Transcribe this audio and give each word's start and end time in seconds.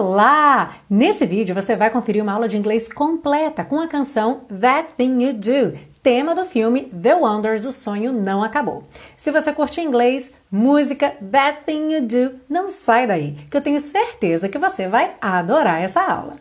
Olá! 0.00 0.76
Nesse 0.88 1.26
vídeo 1.26 1.56
você 1.56 1.74
vai 1.74 1.90
conferir 1.90 2.22
uma 2.22 2.32
aula 2.32 2.46
de 2.46 2.56
inglês 2.56 2.86
completa 2.88 3.64
com 3.64 3.80
a 3.80 3.88
canção 3.88 4.42
That 4.60 4.94
Thing 4.94 5.20
You 5.20 5.32
Do, 5.32 5.76
tema 6.00 6.36
do 6.36 6.44
filme 6.44 6.82
The 6.84 7.16
Wonders, 7.16 7.64
O 7.64 7.72
Sonho 7.72 8.12
Não 8.12 8.40
Acabou. 8.44 8.84
Se 9.16 9.32
você 9.32 9.52
curte 9.52 9.80
inglês, 9.80 10.32
música, 10.52 11.16
That 11.32 11.64
Thing 11.66 11.94
You 11.94 12.02
Do, 12.02 12.40
não 12.48 12.70
sai 12.70 13.08
daí, 13.08 13.38
que 13.50 13.56
eu 13.56 13.60
tenho 13.60 13.80
certeza 13.80 14.48
que 14.48 14.56
você 14.56 14.86
vai 14.86 15.16
adorar 15.20 15.82
essa 15.82 16.00
aula. 16.00 16.34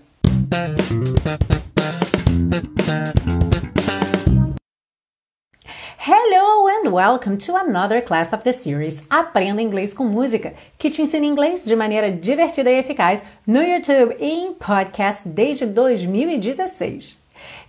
Hello 6.09 6.69
and 6.69 6.93
welcome 6.93 7.35
to 7.35 7.57
another 7.57 8.01
class 8.01 8.31
of 8.31 8.45
the 8.45 8.53
series 8.53 9.03
Aprenda 9.09 9.61
Inglês 9.61 9.93
com 9.93 10.05
Música, 10.05 10.53
que 10.79 10.89
te 10.89 11.01
ensina 11.01 11.25
inglês 11.25 11.65
de 11.65 11.75
maneira 11.75 12.09
divertida 12.09 12.71
e 12.71 12.79
eficaz 12.79 13.21
no 13.45 13.61
YouTube 13.61 14.15
e 14.17 14.25
em 14.25 14.53
podcast 14.53 15.27
desde 15.27 15.65
2016. 15.65 17.17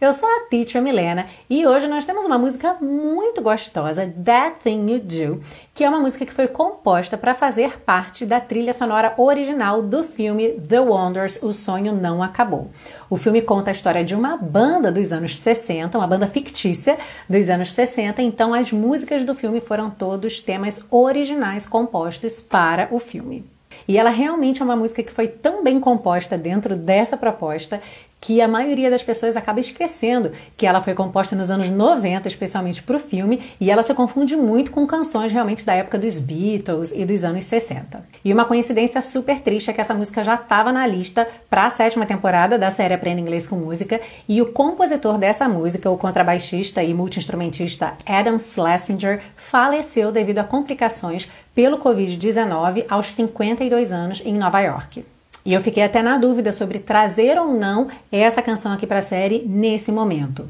Eu 0.00 0.12
sou 0.12 0.28
a 0.28 0.48
Teacher 0.48 0.80
Milena 0.80 1.26
e 1.50 1.66
hoje 1.66 1.88
nós 1.88 2.04
temos 2.04 2.24
uma 2.24 2.38
música 2.38 2.74
muito 2.74 3.42
gostosa, 3.42 4.12
That 4.24 4.60
Thing 4.62 4.90
You 4.90 5.00
Do, 5.00 5.42
que 5.74 5.82
é 5.82 5.88
uma 5.88 6.00
música 6.00 6.24
que 6.24 6.32
foi 6.32 6.46
composta 6.46 7.18
para 7.18 7.34
fazer 7.34 7.80
parte 7.80 8.24
da 8.24 8.40
trilha 8.40 8.72
sonora 8.72 9.14
original 9.16 9.82
do 9.82 10.04
filme 10.04 10.50
The 10.52 10.80
Wonders 10.80 11.38
O 11.42 11.52
Sonho 11.52 11.94
Não 11.94 12.22
Acabou. 12.22 12.70
O 13.10 13.16
filme 13.16 13.42
conta 13.42 13.70
a 13.70 13.72
história 13.72 14.04
de 14.04 14.14
uma 14.14 14.36
banda 14.36 14.92
dos 14.92 15.12
anos 15.12 15.36
60, 15.36 15.98
uma 15.98 16.06
banda 16.06 16.26
fictícia 16.26 16.98
dos 17.28 17.48
anos 17.48 17.72
60, 17.72 18.22
então 18.22 18.54
as 18.54 18.72
músicas 18.72 19.24
do 19.24 19.34
filme 19.34 19.60
foram 19.60 19.90
todos 19.90 20.40
temas 20.40 20.80
originais 20.90 21.66
compostos 21.66 22.40
para 22.40 22.88
o 22.90 22.98
filme. 22.98 23.44
E 23.86 23.96
ela 23.96 24.10
realmente 24.10 24.60
é 24.60 24.64
uma 24.64 24.76
música 24.76 25.02
que 25.02 25.12
foi 25.12 25.28
tão 25.28 25.62
bem 25.62 25.78
composta 25.80 26.36
dentro 26.36 26.76
dessa 26.76 27.16
proposta 27.16 27.80
que 28.20 28.40
a 28.40 28.48
maioria 28.48 28.90
das 28.90 29.02
pessoas 29.02 29.36
acaba 29.36 29.60
esquecendo 29.60 30.32
que 30.56 30.66
ela 30.66 30.80
foi 30.80 30.94
composta 30.94 31.36
nos 31.36 31.50
anos 31.50 31.70
90, 31.70 32.26
especialmente 32.28 32.82
para 32.82 32.96
o 32.96 33.00
filme, 33.00 33.40
e 33.60 33.70
ela 33.70 33.82
se 33.82 33.94
confunde 33.94 34.36
muito 34.36 34.70
com 34.70 34.86
canções 34.86 35.30
realmente 35.30 35.64
da 35.64 35.74
época 35.74 35.98
dos 35.98 36.18
Beatles 36.18 36.92
e 36.94 37.04
dos 37.04 37.24
anos 37.24 37.44
60. 37.44 38.04
E 38.24 38.32
uma 38.32 38.44
coincidência 38.44 39.00
super 39.00 39.40
triste 39.40 39.70
é 39.70 39.72
que 39.72 39.80
essa 39.80 39.94
música 39.94 40.22
já 40.24 40.34
estava 40.34 40.72
na 40.72 40.86
lista 40.86 41.28
para 41.48 41.66
a 41.66 41.70
sétima 41.70 42.06
temporada 42.06 42.58
da 42.58 42.70
série 42.70 42.94
Aprenda 42.94 43.20
Inglês 43.20 43.46
com 43.46 43.56
Música, 43.56 44.00
e 44.28 44.42
o 44.42 44.52
compositor 44.52 45.18
dessa 45.18 45.48
música, 45.48 45.90
o 45.90 45.98
contrabaixista 45.98 46.82
e 46.82 46.92
multiinstrumentista 46.92 47.94
Adam 48.06 48.38
Schlesinger, 48.38 49.20
faleceu 49.36 50.10
devido 50.10 50.38
a 50.38 50.44
complicações 50.44 51.28
pelo 51.54 51.78
Covid-19 51.78 52.84
aos 52.88 53.10
52 53.10 53.92
anos 53.92 54.22
em 54.24 54.34
Nova 54.34 54.60
York. 54.60 55.04
E 55.44 55.52
eu 55.52 55.60
fiquei 55.60 55.82
até 55.82 56.02
na 56.02 56.18
dúvida 56.18 56.52
sobre 56.52 56.78
trazer 56.78 57.38
ou 57.38 57.52
não 57.52 57.88
essa 58.10 58.42
canção 58.42 58.72
aqui 58.72 58.86
para 58.86 58.98
a 58.98 59.02
série 59.02 59.44
nesse 59.46 59.90
momento 59.90 60.48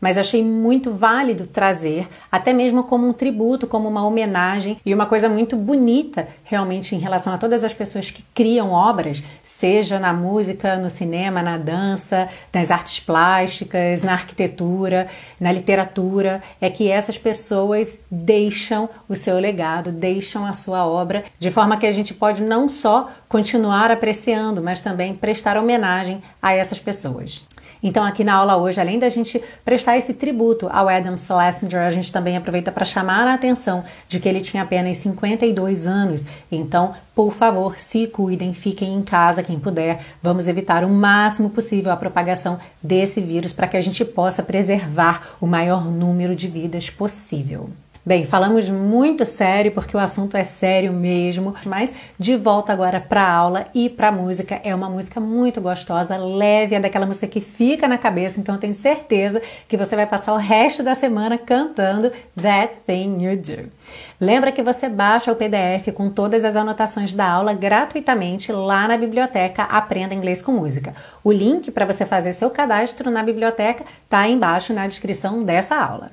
mas 0.00 0.18
achei 0.18 0.42
muito 0.42 0.92
válido 0.92 1.46
trazer, 1.46 2.08
até 2.30 2.52
mesmo 2.52 2.84
como 2.84 3.06
um 3.06 3.12
tributo, 3.12 3.66
como 3.66 3.88
uma 3.88 4.06
homenagem 4.06 4.78
e 4.84 4.94
uma 4.94 5.06
coisa 5.06 5.28
muito 5.28 5.56
bonita 5.56 6.28
realmente 6.44 6.94
em 6.94 6.98
relação 6.98 7.32
a 7.32 7.38
todas 7.38 7.64
as 7.64 7.74
pessoas 7.74 8.10
que 8.10 8.24
criam 8.34 8.70
obras, 8.70 9.22
seja 9.42 9.98
na 9.98 10.12
música, 10.12 10.76
no 10.76 10.90
cinema, 10.90 11.42
na 11.42 11.58
dança, 11.58 12.28
nas 12.52 12.70
artes 12.70 13.00
plásticas, 13.00 14.02
na 14.02 14.12
arquitetura, 14.12 15.08
na 15.40 15.52
literatura, 15.52 16.42
é 16.60 16.70
que 16.70 16.88
essas 16.88 17.18
pessoas 17.18 17.98
deixam 18.10 18.88
o 19.08 19.14
seu 19.14 19.38
legado, 19.38 19.92
deixam 19.92 20.44
a 20.44 20.52
sua 20.52 20.86
obra, 20.86 21.24
de 21.38 21.50
forma 21.50 21.76
que 21.76 21.86
a 21.86 21.92
gente 21.92 22.14
pode 22.14 22.42
não 22.42 22.68
só 22.68 23.10
continuar 23.28 23.90
apreciando, 23.90 24.62
mas 24.62 24.80
também 24.80 25.14
prestar 25.14 25.56
homenagem 25.56 26.22
a 26.40 26.52
essas 26.52 26.78
pessoas. 26.78 27.44
Então, 27.82 28.04
aqui 28.04 28.24
na 28.24 28.34
aula 28.34 28.56
hoje, 28.56 28.80
além 28.80 28.98
da 28.98 29.08
gente 29.08 29.42
prestar 29.64 29.96
esse 29.96 30.14
tributo 30.14 30.68
ao 30.72 30.88
Adam 30.88 31.16
Schlesinger, 31.16 31.80
a 31.80 31.90
gente 31.90 32.10
também 32.12 32.36
aproveita 32.36 32.72
para 32.72 32.84
chamar 32.84 33.26
a 33.26 33.34
atenção 33.34 33.84
de 34.08 34.18
que 34.18 34.28
ele 34.28 34.40
tinha 34.40 34.62
apenas 34.62 34.96
52 34.98 35.86
anos. 35.86 36.24
Então, 36.50 36.94
por 37.14 37.32
favor, 37.32 37.78
se 37.78 38.06
cuidem, 38.06 38.52
fiquem 38.52 38.94
em 38.94 39.02
casa 39.02 39.42
quem 39.42 39.58
puder. 39.58 40.00
Vamos 40.22 40.48
evitar 40.48 40.84
o 40.84 40.88
máximo 40.88 41.50
possível 41.50 41.90
a 41.92 41.96
propagação 41.96 42.58
desse 42.82 43.20
vírus 43.20 43.52
para 43.52 43.66
que 43.66 43.76
a 43.76 43.80
gente 43.80 44.04
possa 44.04 44.42
preservar 44.42 45.36
o 45.40 45.46
maior 45.46 45.90
número 45.90 46.36
de 46.36 46.48
vidas 46.48 46.90
possível. 46.90 47.70
Bem, 48.08 48.24
falamos 48.24 48.70
muito 48.70 49.24
sério 49.24 49.72
porque 49.72 49.96
o 49.96 49.98
assunto 49.98 50.36
é 50.36 50.44
sério 50.44 50.92
mesmo, 50.92 51.56
mas 51.66 51.92
de 52.16 52.36
volta 52.36 52.72
agora 52.72 53.00
para 53.00 53.20
a 53.20 53.32
aula 53.32 53.66
e 53.74 53.90
para 53.90 54.10
a 54.10 54.12
música. 54.12 54.60
É 54.62 54.72
uma 54.72 54.88
música 54.88 55.18
muito 55.18 55.60
gostosa, 55.60 56.16
leve, 56.16 56.76
é 56.76 56.80
daquela 56.80 57.04
música 57.04 57.26
que 57.26 57.40
fica 57.40 57.88
na 57.88 57.98
cabeça, 57.98 58.38
então 58.38 58.54
eu 58.54 58.60
tenho 58.60 58.74
certeza 58.74 59.42
que 59.66 59.76
você 59.76 59.96
vai 59.96 60.06
passar 60.06 60.34
o 60.34 60.36
resto 60.36 60.84
da 60.84 60.94
semana 60.94 61.36
cantando 61.36 62.12
That 62.40 62.74
Thing 62.86 63.24
You 63.24 63.36
Do. 63.38 63.72
Lembra 64.20 64.52
que 64.52 64.62
você 64.62 64.88
baixa 64.88 65.32
o 65.32 65.34
PDF 65.34 65.92
com 65.92 66.08
todas 66.08 66.44
as 66.44 66.54
anotações 66.54 67.12
da 67.12 67.28
aula 67.28 67.54
gratuitamente 67.54 68.52
lá 68.52 68.86
na 68.86 68.96
biblioteca 68.96 69.64
Aprenda 69.64 70.14
Inglês 70.14 70.40
com 70.40 70.52
Música. 70.52 70.94
O 71.24 71.32
link 71.32 71.72
para 71.72 71.84
você 71.84 72.06
fazer 72.06 72.34
seu 72.34 72.50
cadastro 72.50 73.10
na 73.10 73.24
biblioteca 73.24 73.84
está 74.04 74.28
embaixo 74.28 74.72
na 74.72 74.86
descrição 74.86 75.42
dessa 75.42 75.74
aula. 75.74 76.12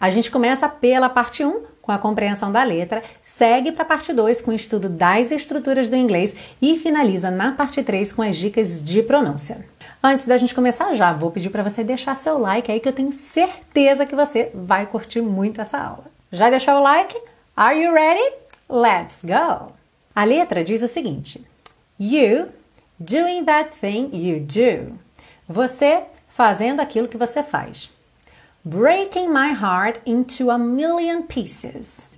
A 0.00 0.10
gente 0.10 0.30
começa 0.30 0.68
pela 0.68 1.08
parte 1.08 1.44
1, 1.44 1.62
com 1.82 1.90
a 1.90 1.98
compreensão 1.98 2.52
da 2.52 2.62
letra, 2.62 3.02
segue 3.20 3.72
para 3.72 3.82
a 3.82 3.86
parte 3.86 4.12
2 4.12 4.40
com 4.40 4.52
o 4.52 4.54
estudo 4.54 4.88
das 4.88 5.32
estruturas 5.32 5.88
do 5.88 5.96
inglês 5.96 6.36
e 6.62 6.76
finaliza 6.76 7.32
na 7.32 7.50
parte 7.50 7.82
3 7.82 8.12
com 8.12 8.22
as 8.22 8.36
dicas 8.36 8.80
de 8.80 9.02
pronúncia. 9.02 9.66
Antes 10.00 10.24
da 10.24 10.36
gente 10.36 10.54
começar 10.54 10.94
já, 10.94 11.12
vou 11.12 11.32
pedir 11.32 11.50
para 11.50 11.64
você 11.64 11.82
deixar 11.82 12.14
seu 12.14 12.38
like 12.38 12.70
aí 12.70 12.78
que 12.78 12.88
eu 12.88 12.92
tenho 12.92 13.10
certeza 13.10 14.06
que 14.06 14.14
você 14.14 14.52
vai 14.54 14.86
curtir 14.86 15.20
muito 15.20 15.60
essa 15.60 15.78
aula. 15.78 16.04
Já 16.30 16.48
deixou 16.48 16.74
o 16.74 16.82
like? 16.82 17.20
Are 17.56 17.76
you 17.76 17.92
ready? 17.92 18.34
Let's 18.70 19.24
go! 19.24 19.72
A 20.14 20.22
letra 20.22 20.62
diz 20.62 20.82
o 20.82 20.88
seguinte: 20.88 21.44
You 21.98 22.50
doing 23.00 23.44
that 23.46 23.70
thing 23.76 24.10
you 24.12 24.40
do. 24.40 24.96
Você 25.48 26.04
fazendo 26.28 26.78
aquilo 26.78 27.08
que 27.08 27.16
você 27.16 27.42
faz 27.42 27.90
breaking 28.64 29.32
my 29.32 29.52
heart 29.52 30.00
into 30.04 30.50
a 30.50 30.58
million 30.58 31.22
pieces. 31.22 32.08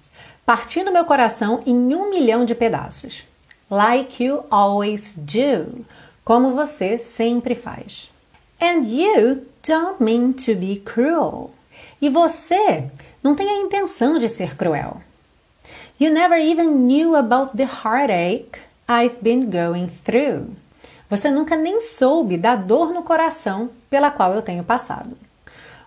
Partindo 0.44 0.92
meu 0.92 1.04
coração 1.04 1.60
em 1.66 1.94
um 1.94 2.10
milhão 2.10 2.44
de 2.44 2.54
pedaços. 2.54 3.24
Like 3.70 4.22
you 4.22 4.44
always 4.50 5.14
do. 5.16 5.84
Como 6.24 6.50
você 6.50 6.98
sempre 6.98 7.54
faz. 7.54 8.10
And 8.60 8.84
you 8.84 9.46
don't 9.66 10.02
mean 10.02 10.32
to 10.32 10.54
be 10.54 10.76
cruel. 10.76 11.52
E 12.02 12.08
você 12.08 12.90
não 13.22 13.34
tem 13.34 13.48
a 13.48 13.60
intenção 13.60 14.18
de 14.18 14.28
ser 14.28 14.56
cruel. 14.56 15.02
You 16.00 16.10
never 16.10 16.38
even 16.38 16.70
knew 16.86 17.14
about 17.14 17.56
the 17.56 17.64
heartache 17.64 18.62
I've 18.88 19.18
been 19.22 19.50
going 19.50 19.88
through. 19.88 20.56
Você 21.08 21.30
nunca 21.30 21.56
nem 21.56 21.80
soube 21.80 22.36
da 22.36 22.56
dor 22.56 22.92
no 22.92 23.02
coração 23.02 23.70
pela 23.88 24.10
qual 24.10 24.32
eu 24.32 24.42
tenho 24.42 24.64
passado. 24.64 25.16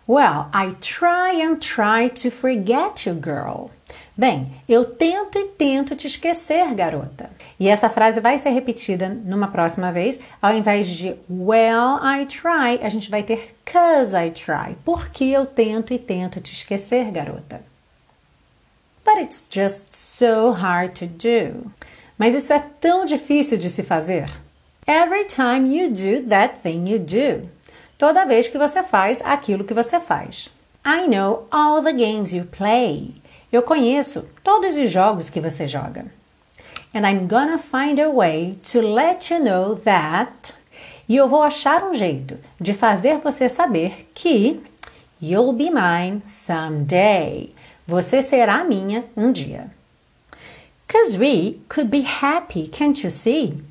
Well, 0.06 0.50
I 0.54 0.76
try 0.82 1.42
and 1.42 1.62
try 1.62 2.10
to 2.10 2.30
forget 2.30 3.06
you, 3.06 3.16
girl. 3.16 3.72
Bem, 4.18 4.52
eu 4.68 4.84
tento 4.84 5.40
e 5.40 5.48
tento 5.48 5.96
te 5.96 6.08
esquecer, 6.08 6.76
garota. 6.76 7.30
E 7.58 7.70
essa 7.70 7.90
frase 7.90 8.20
vai 8.20 8.38
ser 8.38 8.50
repetida 8.50 9.08
numa 9.08 9.48
próxima 9.48 9.94
vez. 9.94 10.20
Ao 10.42 10.54
invés 10.54 10.88
de 10.88 11.16
well, 11.30 12.00
I 12.04 12.26
try, 12.26 12.86
a 12.86 12.90
gente 12.90 13.10
vai 13.10 13.24
ter 13.24 13.56
cause 13.66 14.14
I 14.14 14.30
try. 14.30 14.76
Porque 14.84 15.24
eu 15.24 15.46
tento 15.46 15.94
e 15.94 15.98
tento 15.98 16.42
te 16.42 16.52
esquecer, 16.54 17.10
garota. 17.10 17.62
But 19.06 19.24
it's 19.24 19.46
just 19.50 19.96
so 19.96 20.52
hard 20.52 21.00
to 21.00 21.08
do. 21.08 21.72
Mas 22.18 22.34
isso 22.34 22.52
é 22.52 22.60
tão 22.60 23.06
difícil 23.06 23.58
de 23.58 23.70
se 23.70 23.84
fazer. 23.84 24.30
Every 24.86 25.26
time 25.26 25.76
you 25.76 25.90
do 25.90 26.28
that 26.28 26.60
thing 26.60 26.90
you 26.90 27.00
do 27.00 27.50
toda 28.04 28.26
vez 28.26 28.50
que 28.50 28.58
você 28.58 28.84
faz 28.84 29.22
aquilo 29.24 29.64
que 29.64 29.74
você 29.74 29.98
faz. 29.98 30.52
I 30.86 31.08
know 31.08 31.48
all 31.50 31.82
the 31.82 31.94
games 31.94 32.34
you 32.34 32.44
play. 32.44 33.16
Eu 33.50 33.62
conheço 33.64 34.26
todos 34.44 34.76
os 34.76 34.90
jogos 34.90 35.30
que 35.30 35.40
você 35.40 35.66
joga. 35.66 36.08
And 36.94 37.08
I'm 37.08 37.28
gonna 37.30 37.58
find 37.58 38.02
a 38.02 38.10
way 38.12 38.60
to 38.74 38.82
let 38.82 39.32
you 39.32 39.40
know 39.40 39.78
that. 39.86 40.54
E 41.08 41.16
eu 41.16 41.30
vou 41.30 41.42
achar 41.42 41.82
um 41.82 41.94
jeito 41.94 42.38
de 42.60 42.74
fazer 42.74 43.20
você 43.20 43.48
saber 43.48 44.10
que 44.14 44.62
you'll 45.22 45.54
be 45.54 45.72
mine 45.72 46.22
someday. 46.26 47.56
Você 47.88 48.22
será 48.22 48.66
minha 48.66 49.06
um 49.16 49.32
dia. 49.32 49.72
Cause 50.90 51.18
we 51.18 51.62
could 51.70 51.90
be 51.90 52.06
happy, 52.06 52.68
can't 52.68 53.02
you 53.02 53.10
see? 53.10 53.64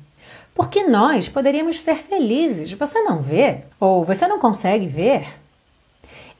Porque 0.53 0.83
nós 0.83 1.27
poderíamos 1.27 1.81
ser 1.81 1.95
felizes, 1.95 2.73
você 2.73 3.01
não 3.01 3.21
vê? 3.21 3.61
Ou 3.79 4.03
você 4.03 4.27
não 4.27 4.39
consegue 4.39 4.87
ver? 4.87 5.27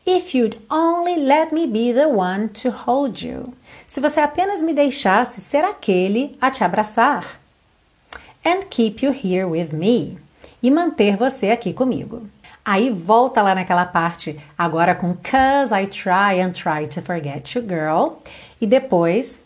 If 0.05 0.35
you'd 0.35 0.59
only 0.69 1.15
let 1.15 1.51
me 1.51 1.65
be 1.65 1.93
the 1.93 2.07
one 2.07 2.49
to 2.49 2.69
hold 2.69 3.23
you. 3.23 3.53
Se 3.87 3.99
você 3.99 4.19
apenas 4.19 4.61
me 4.61 4.73
deixasse 4.73 5.41
ser 5.41 5.63
aquele 5.63 6.37
a 6.41 6.51
te 6.51 6.63
abraçar. 6.63 7.43
and 8.43 8.69
keep 8.69 9.01
you 9.01 9.11
here 9.11 9.45
with 9.45 9.71
me. 9.73 10.17
E 10.61 10.69
manter 10.69 11.15
você 11.15 11.49
aqui 11.51 11.73
comigo. 11.73 12.27
Aí 12.65 12.89
volta 12.89 13.41
lá 13.41 13.53
naquela 13.53 13.85
parte, 13.85 14.39
agora 14.57 14.95
com 14.95 15.13
Cause 15.15 15.73
I 15.73 15.85
try 15.85 16.39
and 16.41 16.51
try 16.51 16.87
to 16.87 17.01
forget 17.01 17.55
you, 17.55 17.61
girl. 17.61 18.19
E 18.61 18.67
depois, 18.67 19.42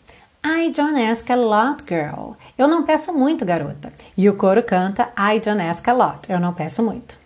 I 0.50 0.70
don't 0.70 0.98
ask 0.98 1.28
a 1.28 1.36
lot, 1.36 1.84
girl. 1.86 2.32
Eu 2.56 2.66
não 2.66 2.82
peço 2.82 3.12
muito, 3.12 3.44
garota. 3.44 3.92
E 4.16 4.30
o 4.30 4.34
coro 4.34 4.62
canta 4.62 5.12
I 5.14 5.38
don't 5.40 5.60
ask 5.60 5.86
a 5.86 5.92
lot. 5.92 6.20
Eu 6.26 6.40
não 6.40 6.54
peço 6.54 6.82
muito. 6.82 7.18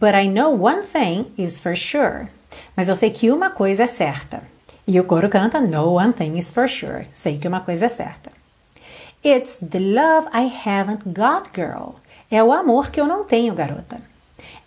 But 0.00 0.14
I 0.14 0.26
know 0.26 0.58
one 0.58 0.80
thing 0.80 1.26
is 1.36 1.60
for 1.60 1.76
sure. 1.76 2.28
Mas 2.74 2.88
eu 2.88 2.94
sei 2.94 3.10
que 3.10 3.30
uma 3.30 3.50
coisa 3.50 3.82
é 3.82 3.86
certa. 3.86 4.42
E 4.88 4.98
o 4.98 5.04
coro 5.04 5.28
canta 5.28 5.60
No 5.60 5.96
one 5.96 6.14
thing 6.14 6.38
is 6.38 6.50
for 6.50 6.66
sure. 6.66 7.06
Sei 7.12 7.36
que 7.36 7.46
uma 7.46 7.60
coisa 7.60 7.84
é 7.84 7.88
certa. 7.90 8.32
It's 9.22 9.56
the 9.56 9.78
love 9.78 10.26
I 10.32 10.50
haven't 10.66 11.02
got, 11.04 11.50
girl. 11.54 11.96
É 12.30 12.42
o 12.42 12.50
amor 12.50 12.90
que 12.90 12.98
eu 12.98 13.06
não 13.06 13.24
tenho, 13.24 13.54
garota. 13.54 14.00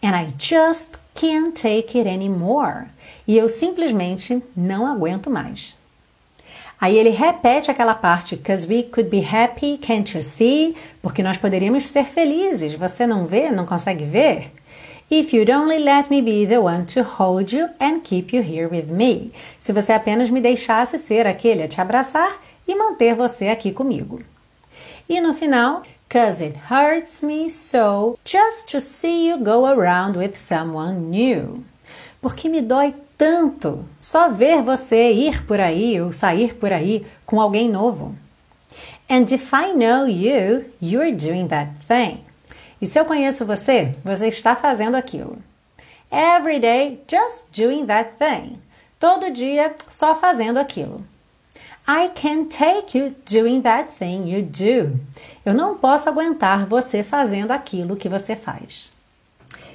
And 0.04 0.16
I 0.16 0.28
just 0.38 1.00
can't 1.16 1.60
take 1.60 1.98
it 1.98 2.08
anymore. 2.08 2.86
E 3.28 3.36
eu 3.36 3.50
simplesmente 3.50 4.44
não 4.56 4.86
aguento 4.86 5.32
mais. 5.32 5.79
Aí 6.80 6.98
ele 6.98 7.10
repete 7.10 7.70
aquela 7.70 7.94
parte, 7.94 8.38
cause 8.38 8.68
we 8.68 8.84
could 8.84 9.10
be 9.10 9.20
happy, 9.20 9.78
can't 9.78 10.16
you 10.16 10.24
see? 10.24 10.76
Porque 11.02 11.22
nós 11.22 11.38
poderíamos 11.38 11.86
ser 11.86 12.06
felizes. 12.06 12.76
Você 12.76 13.06
não 13.06 13.26
vê? 13.26 13.52
Não 13.52 13.66
consegue 13.66 14.06
ver? 14.06 14.52
If 15.12 15.34
you'd 15.34 15.52
only 15.52 15.80
let 15.80 16.10
me 16.10 16.22
be 16.22 16.46
the 16.48 16.60
one 16.60 16.86
to 16.86 17.02
hold 17.02 17.54
you 17.54 17.68
and 17.80 18.00
keep 18.02 18.36
you 18.36 18.44
here 18.44 18.68
with 18.68 18.86
me. 18.86 19.34
Se 19.60 19.74
você 19.74 19.92
apenas 19.92 20.30
me 20.30 20.40
deixasse 20.40 20.98
ser 20.98 21.28
aquele 21.28 21.64
a 21.64 21.68
te 21.68 21.82
abraçar 21.82 22.40
e 22.68 22.76
manter 22.76 23.16
você 23.16 23.48
aqui 23.48 23.72
comigo. 23.72 24.22
E 25.10 25.20
no 25.20 25.34
final, 25.34 25.82
Cause 26.10 26.42
it 26.42 26.56
hurts 26.72 27.22
me 27.22 27.48
so 27.50 28.18
just 28.26 28.68
to 28.70 28.82
see 28.82 29.28
you 29.28 29.38
go 29.38 29.68
around 29.68 30.16
with 30.16 30.36
someone 30.36 31.12
new. 31.12 31.64
Porque 32.20 32.50
me 32.50 32.64
dói 32.64 32.96
tanto 33.20 33.84
só 34.00 34.30
ver 34.30 34.64
você 34.64 35.12
ir 35.12 35.46
por 35.46 35.60
aí 35.60 36.00
ou 36.00 36.14
sair 36.14 36.56
por 36.56 36.72
aí 36.72 37.06
com 37.26 37.42
alguém 37.42 37.70
novo. 37.70 38.16
And 39.10 39.26
if 39.30 39.52
I 39.52 39.74
know 39.74 40.08
you, 40.08 40.72
you're 40.82 41.12
doing 41.12 41.50
that 41.50 41.86
thing. 41.86 42.24
E 42.82 42.88
se 42.88 42.98
eu 42.98 43.04
conheço 43.04 43.46
você, 43.46 43.94
você 44.06 44.30
está 44.30 44.56
fazendo 44.56 44.96
aquilo. 44.96 45.38
Every 46.10 46.62
day, 46.62 47.02
just 47.12 47.48
doing 47.52 47.86
that 47.88 48.12
thing. 48.18 48.58
Todo 48.98 49.34
dia, 49.34 49.76
só 49.90 50.16
fazendo 50.16 50.58
aquilo. 50.58 51.04
I 51.86 52.10
can't 52.16 52.56
take 52.56 52.98
you 52.98 53.14
doing 53.30 53.62
that 53.64 53.92
thing 53.92 54.30
you 54.30 54.44
do. 54.44 54.98
Eu 55.46 55.54
não 55.54 55.76
posso 55.76 56.08
aguentar 56.08 56.66
você 56.66 57.04
fazendo 57.04 57.52
aquilo 57.52 57.98
que 57.98 58.08
você 58.08 58.34
faz. 58.34 58.98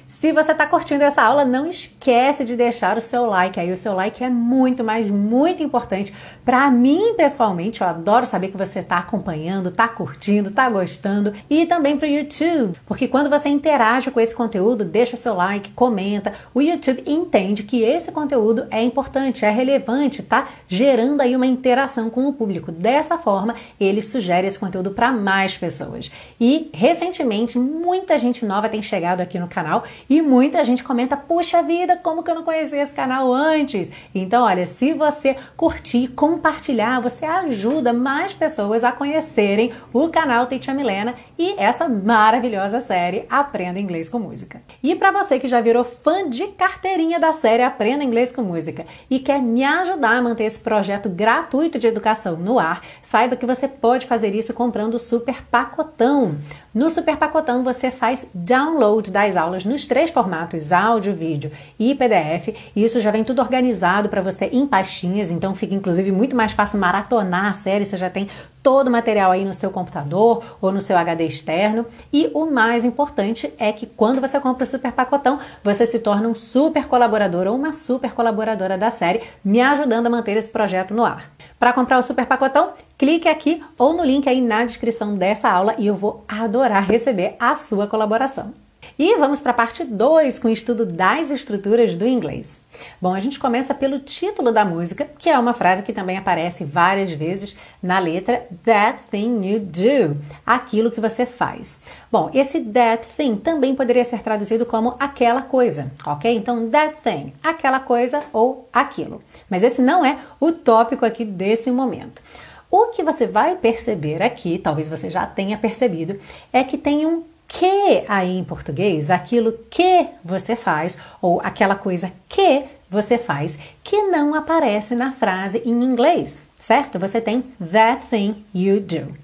Se 0.07 0.31
você 0.31 0.51
está 0.51 0.67
curtindo 0.67 1.03
essa 1.03 1.23
aula, 1.23 1.43
não 1.43 1.67
esquece 1.67 2.45
de 2.45 2.55
deixar 2.55 2.95
o 2.95 3.01
seu 3.01 3.25
like 3.25 3.59
aí. 3.59 3.71
O 3.71 3.77
seu 3.77 3.95
like 3.95 4.23
é 4.23 4.29
muito, 4.29 4.83
mas 4.83 5.09
muito 5.09 5.63
importante 5.63 6.13
para 6.43 6.69
mim 6.69 7.15
pessoalmente. 7.17 7.81
Eu 7.81 7.87
adoro 7.87 8.25
saber 8.25 8.49
que 8.49 8.57
você 8.57 8.79
está 8.79 8.99
acompanhando, 8.99 9.69
está 9.69 9.87
curtindo, 9.87 10.49
está 10.49 10.69
gostando 10.69 11.33
e 11.49 11.65
também 11.65 11.97
para 11.97 12.07
o 12.07 12.11
YouTube, 12.11 12.77
porque 12.85 13.07
quando 13.07 13.31
você 13.31 13.49
interage 13.49 14.11
com 14.11 14.19
esse 14.19 14.35
conteúdo, 14.35 14.85
deixa 14.85 15.15
o 15.15 15.17
seu 15.17 15.33
like, 15.33 15.71
comenta, 15.71 16.33
o 16.53 16.61
YouTube 16.61 17.03
entende 17.07 17.63
que 17.63 17.81
esse 17.81 18.11
conteúdo 18.11 18.67
é 18.69 18.83
importante, 18.83 19.43
é 19.43 19.49
relevante, 19.49 20.21
tá 20.21 20.47
gerando 20.67 21.21
aí 21.21 21.35
uma 21.35 21.47
interação 21.47 22.11
com 22.11 22.27
o 22.27 22.33
público. 22.33 22.71
Dessa 22.71 23.17
forma, 23.17 23.55
ele 23.79 24.03
sugere 24.03 24.45
esse 24.45 24.59
conteúdo 24.59 24.91
para 24.91 25.11
mais 25.11 25.57
pessoas. 25.57 26.11
E 26.39 26.69
recentemente, 26.73 27.57
muita 27.57 28.19
gente 28.19 28.45
nova 28.45 28.69
tem 28.69 28.83
chegado 28.83 29.21
aqui 29.21 29.39
no 29.39 29.47
canal 29.47 29.83
e 30.09 30.21
muita 30.21 30.63
gente 30.63 30.83
comenta: 30.83 31.17
puxa 31.17 31.61
vida, 31.61 31.97
como 31.97 32.23
que 32.23 32.31
eu 32.31 32.35
não 32.35 32.43
conhecia 32.43 32.81
esse 32.81 32.93
canal 32.93 33.33
antes? 33.33 33.91
Então, 34.13 34.43
olha, 34.43 34.65
se 34.65 34.93
você 34.93 35.35
curtir, 35.55 36.09
compartilhar, 36.09 36.99
você 36.99 37.25
ajuda 37.25 37.93
mais 37.93 38.33
pessoas 38.33 38.83
a 38.83 38.91
conhecerem 38.91 39.71
o 39.93 40.09
canal 40.09 40.45
Teacher 40.47 40.75
Milena 40.75 41.15
e 41.37 41.55
essa 41.57 41.87
maravilhosa 41.87 42.79
série 42.79 43.25
Aprenda 43.29 43.79
Inglês 43.79 44.09
com 44.09 44.19
Música. 44.19 44.61
E 44.81 44.95
para 44.95 45.11
você 45.11 45.39
que 45.39 45.47
já 45.47 45.61
virou 45.61 45.83
fã 45.83 46.29
de 46.29 46.47
carteirinha 46.47 47.19
da 47.19 47.31
série 47.31 47.63
Aprenda 47.63 48.03
Inglês 48.03 48.31
com 48.31 48.41
Música 48.41 48.85
e 49.09 49.19
quer 49.19 49.41
me 49.41 49.63
ajudar 49.63 50.17
a 50.17 50.21
manter 50.21 50.45
esse 50.45 50.59
projeto 50.59 51.09
gratuito 51.09 51.79
de 51.79 51.87
educação 51.87 52.37
no 52.37 52.59
ar, 52.59 52.81
saiba 53.01 53.35
que 53.35 53.45
você 53.45 53.67
pode 53.67 54.05
fazer 54.05 54.33
isso 54.33 54.53
comprando 54.53 54.95
o 54.95 54.99
Super 54.99 55.43
Pacotão. 55.43 56.35
No 56.75 56.89
Super 56.89 57.15
Pacotão 57.15 57.63
você 57.63 57.89
faz 57.89 58.27
download 58.33 59.09
das 59.09 59.37
aulas 59.37 59.63
nos 59.63 59.85
três 59.85 60.09
formatos, 60.09 60.73
áudio, 60.73 61.13
vídeo 61.13 61.49
e 61.79 61.95
PDF. 61.95 62.49
E 62.75 62.83
isso 62.83 62.99
já 62.99 63.11
vem 63.11 63.23
tudo 63.23 63.41
organizado 63.41 64.09
para 64.09 64.21
você 64.21 64.49
em 64.51 64.67
pastinhas, 64.67 65.31
então 65.31 65.55
fica 65.55 65.73
inclusive 65.73 66.11
muito 66.11 66.35
mais 66.35 66.51
fácil 66.51 66.77
maratonar 66.77 67.45
a 67.45 67.53
série, 67.53 67.85
você 67.85 67.95
já 67.95 68.09
tem 68.09 68.27
todo 68.61 68.89
o 68.89 68.91
material 68.91 69.31
aí 69.31 69.45
no 69.45 69.53
seu 69.53 69.71
computador 69.71 70.43
ou 70.59 70.69
no 70.69 70.81
seu 70.81 70.97
HD 70.97 71.25
externo. 71.25 71.85
E 72.11 72.29
o 72.33 72.45
mais 72.45 72.83
importante 72.83 73.53
é 73.57 73.71
que 73.71 73.85
quando 73.85 74.19
você 74.19 74.37
compra 74.37 74.65
o 74.65 74.67
Super 74.67 74.91
Pacotão, 74.91 75.39
você 75.63 75.85
se 75.85 75.99
torna 75.99 76.27
um 76.27 76.35
super 76.35 76.87
colaborador 76.87 77.47
ou 77.47 77.55
uma 77.55 77.71
super 77.71 78.11
colaboradora 78.11 78.77
da 78.77 78.89
série, 78.89 79.21
me 79.45 79.61
ajudando 79.61 80.07
a 80.07 80.09
manter 80.09 80.35
esse 80.35 80.49
projeto 80.49 80.93
no 80.93 81.05
ar. 81.05 81.34
Para 81.59 81.73
comprar 81.73 81.97
o 81.97 82.03
Super 82.03 82.25
Pacotão, 82.25 82.73
clique 82.97 83.27
aqui 83.27 83.63
ou 83.77 83.93
no 83.93 84.03
link 84.03 84.27
aí 84.27 84.41
na 84.41 84.65
descrição 84.65 85.15
dessa 85.15 85.49
aula 85.49 85.75
e 85.77 85.87
eu 85.87 85.95
vou 85.95 86.23
adorar 86.27 86.85
receber 86.85 87.35
a 87.39 87.55
sua 87.55 87.87
colaboração. 87.87 88.64
E 88.97 89.15
vamos 89.17 89.39
para 89.39 89.51
a 89.51 89.55
parte 89.55 89.83
2 89.83 90.39
com 90.39 90.47
o 90.47 90.51
estudo 90.51 90.85
das 90.85 91.29
estruturas 91.29 91.95
do 91.95 92.07
inglês. 92.07 92.59
Bom, 93.01 93.13
a 93.13 93.19
gente 93.19 93.39
começa 93.39 93.73
pelo 93.73 93.99
título 93.99 94.51
da 94.51 94.65
música, 94.65 95.07
que 95.17 95.29
é 95.29 95.37
uma 95.37 95.53
frase 95.53 95.83
que 95.83 95.93
também 95.93 96.17
aparece 96.17 96.63
várias 96.63 97.11
vezes 97.11 97.55
na 97.81 97.99
letra 97.99 98.45
That 98.63 98.99
thing 99.09 99.45
you 99.45 99.59
do, 99.59 100.17
aquilo 100.45 100.91
que 100.91 101.01
você 101.01 101.25
faz. 101.25 101.81
Bom, 102.11 102.29
esse 102.33 102.59
that 102.61 103.07
thing 103.07 103.35
também 103.37 103.75
poderia 103.75 104.03
ser 104.03 104.21
traduzido 104.21 104.65
como 104.65 104.95
aquela 104.99 105.41
coisa, 105.41 105.91
ok? 106.05 106.35
Então, 106.35 106.69
that 106.69 106.97
thing, 107.01 107.33
aquela 107.43 107.79
coisa 107.79 108.23
ou 108.33 108.67
aquilo. 108.71 109.21
Mas 109.49 109.63
esse 109.63 109.81
não 109.81 110.05
é 110.05 110.17
o 110.39 110.51
tópico 110.51 111.05
aqui 111.05 111.23
desse 111.25 111.71
momento. 111.71 112.21
O 112.69 112.87
que 112.87 113.03
você 113.03 113.25
vai 113.27 113.55
perceber 113.55 114.21
aqui, 114.21 114.57
talvez 114.57 114.89
você 114.89 115.09
já 115.09 115.25
tenha 115.25 115.57
percebido, 115.57 116.19
é 116.51 116.63
que 116.63 116.77
tem 116.77 117.05
um 117.05 117.23
que 117.47 118.03
aí 118.07 118.37
em 118.37 118.43
português, 118.43 119.09
aquilo 119.09 119.53
que 119.69 120.07
você 120.23 120.55
faz 120.55 120.97
ou 121.21 121.39
aquela 121.41 121.75
coisa 121.75 122.11
que 122.27 122.63
você 122.89 123.17
faz 123.17 123.57
que 123.83 124.03
não 124.03 124.33
aparece 124.33 124.95
na 124.95 125.11
frase 125.11 125.61
em 125.65 125.83
inglês, 125.83 126.43
certo? 126.57 126.99
Você 126.99 127.19
tem 127.21 127.41
that 127.71 128.05
thing 128.07 128.43
you 128.53 128.79
do. 128.79 129.15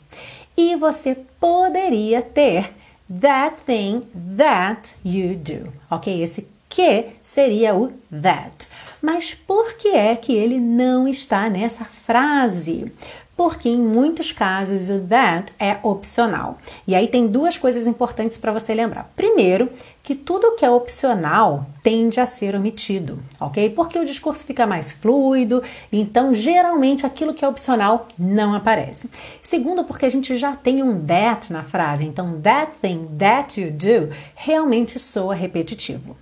E 0.57 0.75
você 0.75 1.15
poderia 1.39 2.21
ter 2.21 2.73
that 3.19 3.57
thing 3.65 4.01
that 4.37 4.95
you 5.03 5.35
do, 5.35 5.71
ok? 5.89 6.21
Esse 6.21 6.47
que 6.69 7.07
seria 7.21 7.75
o 7.75 7.91
that. 8.09 8.67
Mas 9.01 9.33
por 9.33 9.73
que 9.73 9.89
é 9.89 10.15
que 10.15 10.31
ele 10.31 10.59
não 10.59 11.07
está 11.07 11.49
nessa 11.49 11.83
frase? 11.83 12.91
Porque 13.41 13.69
em 13.69 13.79
muitos 13.79 14.31
casos 14.31 14.91
o 14.91 14.99
that 14.99 15.51
é 15.57 15.77
opcional. 15.81 16.59
E 16.85 16.93
aí 16.93 17.07
tem 17.07 17.25
duas 17.25 17.57
coisas 17.57 17.87
importantes 17.87 18.37
para 18.37 18.51
você 18.51 18.71
lembrar. 18.71 19.11
Primeiro, 19.15 19.67
que 20.03 20.13
tudo 20.13 20.55
que 20.55 20.63
é 20.63 20.69
opcional 20.69 21.65
tende 21.81 22.19
a 22.19 22.25
ser 22.27 22.55
omitido, 22.55 23.17
ok? 23.39 23.71
Porque 23.71 23.97
o 23.97 24.05
discurso 24.05 24.45
fica 24.45 24.67
mais 24.67 24.91
fluido, 24.91 25.63
então 25.91 26.35
geralmente 26.35 27.03
aquilo 27.03 27.33
que 27.33 27.43
é 27.43 27.47
opcional 27.47 28.07
não 28.15 28.53
aparece. 28.53 29.09
Segundo, 29.41 29.83
porque 29.85 30.05
a 30.05 30.09
gente 30.09 30.37
já 30.37 30.55
tem 30.55 30.83
um 30.83 31.03
that 31.03 31.51
na 31.51 31.63
frase, 31.63 32.05
então 32.05 32.39
that 32.41 32.73
thing 32.79 33.07
that 33.17 33.59
you 33.59 33.71
do 33.71 34.13
realmente 34.35 34.99
soa 34.99 35.33
repetitivo. 35.33 36.15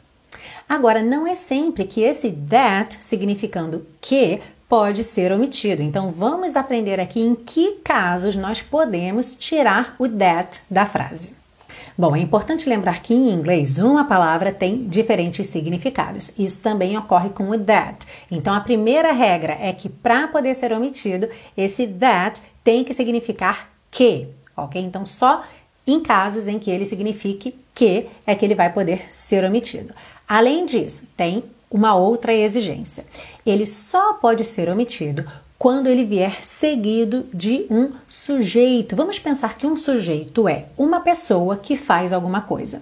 Agora, 0.70 1.04
não 1.04 1.28
é 1.28 1.36
sempre 1.36 1.84
que 1.84 2.00
esse 2.00 2.32
that, 2.32 2.98
significando 3.02 3.86
que, 4.00 4.40
pode 4.70 5.04
ser 5.04 5.32
omitido. 5.32 5.82
Então 5.82 6.12
vamos 6.12 6.56
aprender 6.56 7.00
aqui 7.00 7.20
em 7.20 7.34
que 7.34 7.72
casos 7.84 8.36
nós 8.36 8.62
podemos 8.62 9.34
tirar 9.34 9.96
o 9.98 10.08
that 10.08 10.62
da 10.70 10.86
frase. 10.86 11.34
Bom, 11.98 12.16
é 12.16 12.20
importante 12.20 12.70
lembrar 12.70 13.02
que 13.02 13.14
em 13.14 13.32
inglês 13.32 13.78
uma 13.78 14.06
palavra 14.06 14.54
tem 14.54 14.88
diferentes 14.88 15.48
significados. 15.48 16.32
Isso 16.38 16.62
também 16.62 16.98
ocorre 16.98 17.30
com 17.30 17.50
o 17.50 17.58
that. 17.58 18.06
Então 18.30 18.54
a 18.54 18.62
primeira 18.62 19.12
regra 19.12 19.58
é 19.60 19.74
que 19.74 19.90
para 19.90 20.28
poder 20.28 20.54
ser 20.54 20.72
omitido, 20.72 21.28
esse 21.58 21.88
that 21.88 22.42
tem 22.64 22.84
que 22.84 22.94
significar 22.94 23.70
que, 23.90 24.28
ok? 24.56 24.82
Então 24.82 25.06
só 25.06 25.44
em 25.86 26.00
casos 26.00 26.48
em 26.48 26.60
que 26.60 26.70
ele 26.70 26.86
signifique 26.86 27.56
que 27.74 28.08
é 28.26 28.36
que 28.36 28.46
ele 28.46 28.56
vai 28.56 28.72
poder 28.72 29.08
ser 29.12 29.44
omitido. 29.44 29.94
Além 30.28 30.66
disso, 30.66 31.08
tem 31.18 31.44
uma 31.70 31.96
outra 31.96 32.34
exigência. 32.34 33.06
Ele 33.46 33.66
só 33.66 34.14
pode 34.14 34.44
ser 34.44 34.70
omitido 34.70 35.26
quando 35.58 35.88
ele 35.88 36.06
vier 36.06 36.44
seguido 36.44 37.28
de 37.34 37.66
um 37.70 37.92
sujeito. 38.08 38.96
Vamos 38.96 39.20
pensar 39.20 39.58
que 39.58 39.68
um 39.68 39.76
sujeito 39.76 40.48
é 40.48 40.66
uma 40.78 41.02
pessoa 41.02 41.58
que 41.58 41.76
faz 41.76 42.14
alguma 42.14 42.42
coisa. 42.42 42.82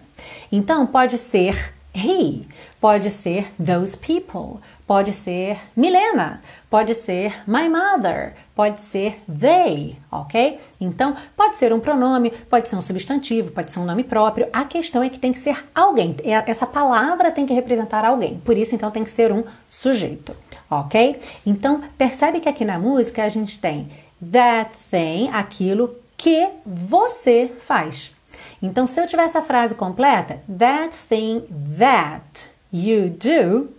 Então, 0.51 0.85
pode 0.85 1.17
ser 1.17 1.73
he, 1.95 2.43
pode 2.79 3.09
ser 3.09 3.51
those 3.57 3.97
people, 3.97 4.61
pode 4.87 5.11
ser 5.11 5.59
Milena, 5.75 6.41
pode 6.69 6.95
ser 6.95 7.33
my 7.45 7.67
mother, 7.67 8.33
pode 8.55 8.79
ser 8.79 9.17
they, 9.27 9.97
ok? 10.09 10.57
Então, 10.79 11.13
pode 11.35 11.57
ser 11.57 11.73
um 11.73 11.79
pronome, 11.79 12.31
pode 12.31 12.69
ser 12.69 12.77
um 12.77 12.81
substantivo, 12.81 13.51
pode 13.51 13.71
ser 13.71 13.79
um 13.79 13.85
nome 13.85 14.05
próprio. 14.05 14.47
A 14.53 14.63
questão 14.63 15.03
é 15.03 15.09
que 15.09 15.19
tem 15.19 15.33
que 15.33 15.39
ser 15.39 15.61
alguém. 15.75 16.15
É, 16.23 16.31
essa 16.49 16.65
palavra 16.65 17.31
tem 17.31 17.45
que 17.45 17.53
representar 17.53 18.05
alguém. 18.05 18.39
Por 18.45 18.57
isso, 18.57 18.73
então, 18.73 18.89
tem 18.89 19.03
que 19.03 19.11
ser 19.11 19.31
um 19.31 19.43
sujeito, 19.69 20.33
ok? 20.71 21.19
Então, 21.45 21.81
percebe 21.97 22.39
que 22.39 22.47
aqui 22.47 22.63
na 22.63 22.79
música 22.79 23.23
a 23.23 23.29
gente 23.29 23.59
tem 23.59 23.89
that 24.31 24.71
thing, 24.89 25.29
aquilo 25.33 25.93
que 26.15 26.49
você 26.65 27.51
faz. 27.59 28.15
Então, 28.61 28.87
se 28.87 28.99
eu 28.99 29.05
tiver 29.05 29.23
essa 29.23 29.41
frase 29.41 29.75
completa, 29.75 30.41
that 30.47 30.95
thing 31.07 31.43
that 31.77 32.49
you 32.71 33.09
do, 33.09 33.69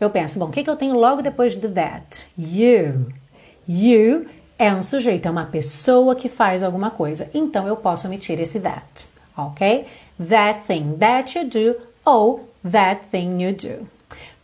eu 0.00 0.10
penso, 0.10 0.38
bom, 0.38 0.46
o 0.46 0.50
que, 0.50 0.62
que 0.62 0.70
eu 0.70 0.76
tenho 0.76 0.94
logo 0.94 1.22
depois 1.22 1.56
do 1.56 1.68
that? 1.70 2.26
You. 2.36 3.06
You 3.66 4.26
é 4.58 4.74
um 4.74 4.82
sujeito, 4.82 5.26
é 5.26 5.30
uma 5.30 5.46
pessoa 5.46 6.14
que 6.14 6.28
faz 6.28 6.62
alguma 6.62 6.90
coisa. 6.90 7.30
Então, 7.34 7.66
eu 7.66 7.76
posso 7.76 8.06
omitir 8.06 8.40
esse 8.40 8.60
that, 8.60 9.06
ok? 9.36 9.86
That 10.28 10.66
thing 10.66 10.96
that 10.98 11.38
you 11.38 11.48
do 11.48 11.76
ou 12.04 12.48
that 12.62 13.06
thing 13.10 13.42
you 13.42 13.52
do. 13.52 13.94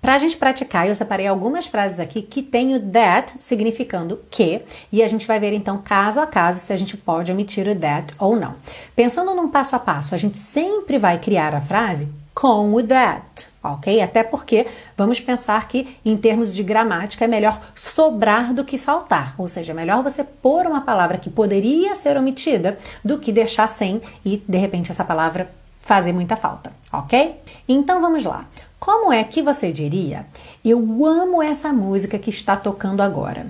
Para 0.01 0.15
a 0.15 0.19
gente 0.19 0.37
praticar, 0.37 0.89
eu 0.89 0.95
separei 0.95 1.27
algumas 1.27 1.67
frases 1.67 2.01
aqui 2.01 2.23
que 2.23 2.43
tem 2.43 2.75
o 2.75 2.81
that 2.81 3.35
significando 3.39 4.19
que, 4.31 4.63
e 4.91 5.03
a 5.03 5.09
gente 5.09 5.27
vai 5.27 5.39
ver 5.39 5.53
então 5.53 5.77
caso 5.77 6.21
a 6.21 6.27
caso 6.27 6.59
se 6.59 6.73
a 6.73 6.77
gente 6.77 6.97
pode 6.97 7.31
omitir 7.31 7.69
o 7.69 7.75
that 7.75 8.15
ou 8.19 8.35
não. 8.35 8.55
Pensando 8.97 9.35
num 9.35 9.51
passo 9.51 9.77
a 9.77 9.79
passo, 9.79 10.15
a 10.15 10.19
gente 10.19 10.39
sempre 10.39 10.97
vai 10.97 11.19
criar 11.19 11.55
a 11.55 11.61
frase 11.61 12.09
com 12.41 12.73
o 12.73 12.83
that, 12.83 13.49
ok? 13.63 14.01
Até 14.01 14.23
porque 14.23 14.67
vamos 14.97 15.21
pensar 15.21 15.69
que, 15.69 15.99
em 16.03 16.17
termos 16.17 16.55
de 16.55 16.63
gramática, 16.63 17.27
é 17.27 17.29
melhor 17.29 17.61
sobrar 17.75 18.55
do 18.55 18.65
que 18.65 18.79
faltar, 18.79 19.35
ou 19.37 19.47
seja, 19.47 19.73
é 19.73 19.75
melhor 19.75 20.03
você 20.03 20.25
pôr 20.25 20.67
uma 20.67 20.81
palavra 20.81 21.19
que 21.19 21.29
poderia 21.29 21.95
ser 21.95 22.17
omitida 22.17 22.79
do 23.05 23.19
que 23.19 23.31
deixar 23.31 23.67
sem 23.67 24.01
e, 24.25 24.43
de 24.49 24.57
repente, 24.57 24.91
essa 24.91 25.05
palavra 25.05 25.51
fazer 25.83 26.15
muita 26.15 26.35
falta, 26.35 26.73
ok? 26.91 27.37
Então 27.69 28.01
vamos 28.01 28.25
lá. 28.25 28.47
Como 28.79 29.13
é 29.13 29.23
que 29.23 29.43
você 29.43 29.71
diria? 29.71 30.25
Eu 30.65 30.79
amo 31.05 31.43
essa 31.43 31.75
música 31.75 32.19
que 32.19 32.31
está 32.31 32.57
tocando 32.57 33.03
agora. 33.03 33.49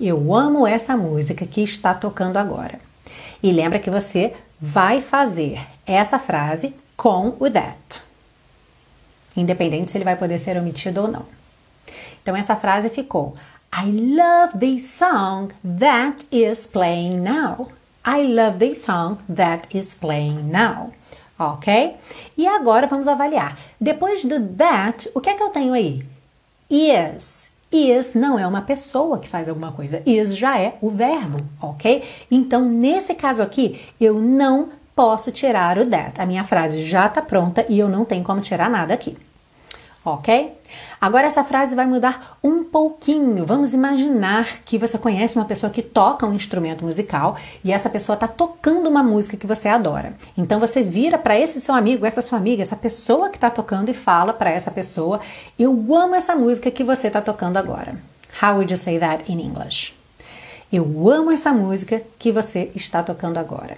Eu 0.00 0.34
amo 0.34 0.66
essa 0.66 0.96
música 0.96 1.46
que 1.46 1.62
está 1.62 1.94
tocando 1.94 2.36
agora. 2.36 2.80
E 3.40 3.52
lembra 3.52 3.78
que 3.78 3.90
você 3.90 4.32
vai 4.60 5.00
fazer 5.00 5.64
essa 5.86 6.18
frase 6.18 6.74
com 6.96 7.34
o 7.38 7.50
that. 7.50 8.02
Independente 9.36 9.90
se 9.90 9.98
ele 9.98 10.04
vai 10.04 10.16
poder 10.16 10.38
ser 10.38 10.56
omitido 10.56 11.02
ou 11.02 11.08
não. 11.08 11.24
Então 12.22 12.36
essa 12.36 12.56
frase 12.56 12.90
ficou: 12.90 13.34
I 13.74 13.90
love 13.90 14.58
this 14.58 14.84
song 14.90 15.48
that 15.78 16.26
is 16.30 16.66
playing 16.66 17.20
now. 17.20 17.70
I 18.06 18.22
love 18.24 18.58
this 18.58 18.82
song 18.82 19.18
that 19.28 19.68
is 19.76 19.94
playing 19.94 20.42
now 20.42 20.92
ok? 21.50 21.96
E 22.36 22.46
agora 22.46 22.86
vamos 22.86 23.08
avaliar. 23.08 23.58
Depois 23.80 24.24
do 24.24 24.40
that, 24.56 25.10
o 25.14 25.20
que 25.20 25.30
é 25.30 25.34
que 25.34 25.42
eu 25.42 25.50
tenho 25.50 25.72
aí? 25.72 26.04
Is. 26.70 27.50
Is 27.70 28.14
não 28.14 28.38
é 28.38 28.46
uma 28.46 28.62
pessoa 28.62 29.18
que 29.18 29.28
faz 29.28 29.48
alguma 29.48 29.72
coisa. 29.72 30.02
Is 30.04 30.36
já 30.36 30.58
é 30.58 30.76
o 30.80 30.90
verbo, 30.90 31.38
ok? 31.60 32.02
Então, 32.30 32.64
nesse 32.66 33.14
caso 33.14 33.42
aqui, 33.42 33.80
eu 34.00 34.20
não 34.20 34.68
posso 34.94 35.30
tirar 35.30 35.78
o 35.78 35.86
that. 35.86 36.20
A 36.20 36.26
minha 36.26 36.44
frase 36.44 36.84
já 36.84 37.06
está 37.06 37.22
pronta 37.22 37.64
e 37.68 37.78
eu 37.78 37.88
não 37.88 38.04
tenho 38.04 38.24
como 38.24 38.40
tirar 38.40 38.70
nada 38.70 38.94
aqui 38.94 39.16
ok? 40.04 40.52
Agora 41.00 41.26
essa 41.26 41.44
frase 41.44 41.74
vai 41.74 41.86
mudar 41.86 42.38
um 42.42 42.64
pouquinho. 42.64 43.44
Vamos 43.44 43.72
imaginar 43.72 44.62
que 44.64 44.78
você 44.78 44.98
conhece 44.98 45.36
uma 45.36 45.44
pessoa 45.44 45.70
que 45.70 45.82
toca 45.82 46.26
um 46.26 46.34
instrumento 46.34 46.84
musical 46.84 47.36
e 47.64 47.72
essa 47.72 47.88
pessoa 47.88 48.14
está 48.14 48.26
tocando 48.26 48.88
uma 48.88 49.02
música 49.02 49.36
que 49.36 49.46
você 49.46 49.68
adora. 49.68 50.14
Então 50.36 50.58
você 50.58 50.82
vira 50.82 51.18
para 51.18 51.38
esse 51.38 51.60
seu 51.60 51.74
amigo, 51.74 52.04
essa 52.04 52.22
sua 52.22 52.38
amiga, 52.38 52.62
essa 52.62 52.76
pessoa 52.76 53.28
que 53.28 53.36
está 53.36 53.50
tocando 53.50 53.90
e 53.90 53.94
fala 53.94 54.32
para 54.32 54.50
essa 54.50 54.70
pessoa: 54.70 55.20
Eu 55.58 55.72
amo 55.94 56.14
essa 56.14 56.34
música 56.34 56.70
que 56.70 56.84
você 56.84 57.06
está 57.06 57.20
tocando 57.20 57.56
agora. 57.56 57.96
How 58.42 58.54
would 58.54 58.72
you 58.72 58.78
say 58.78 58.98
that 58.98 59.30
in 59.30 59.40
English? 59.40 59.94
Eu 60.72 61.08
amo 61.10 61.30
essa 61.30 61.52
música 61.52 62.02
que 62.18 62.32
você 62.32 62.72
está 62.74 63.02
tocando 63.02 63.38
agora. 63.38 63.76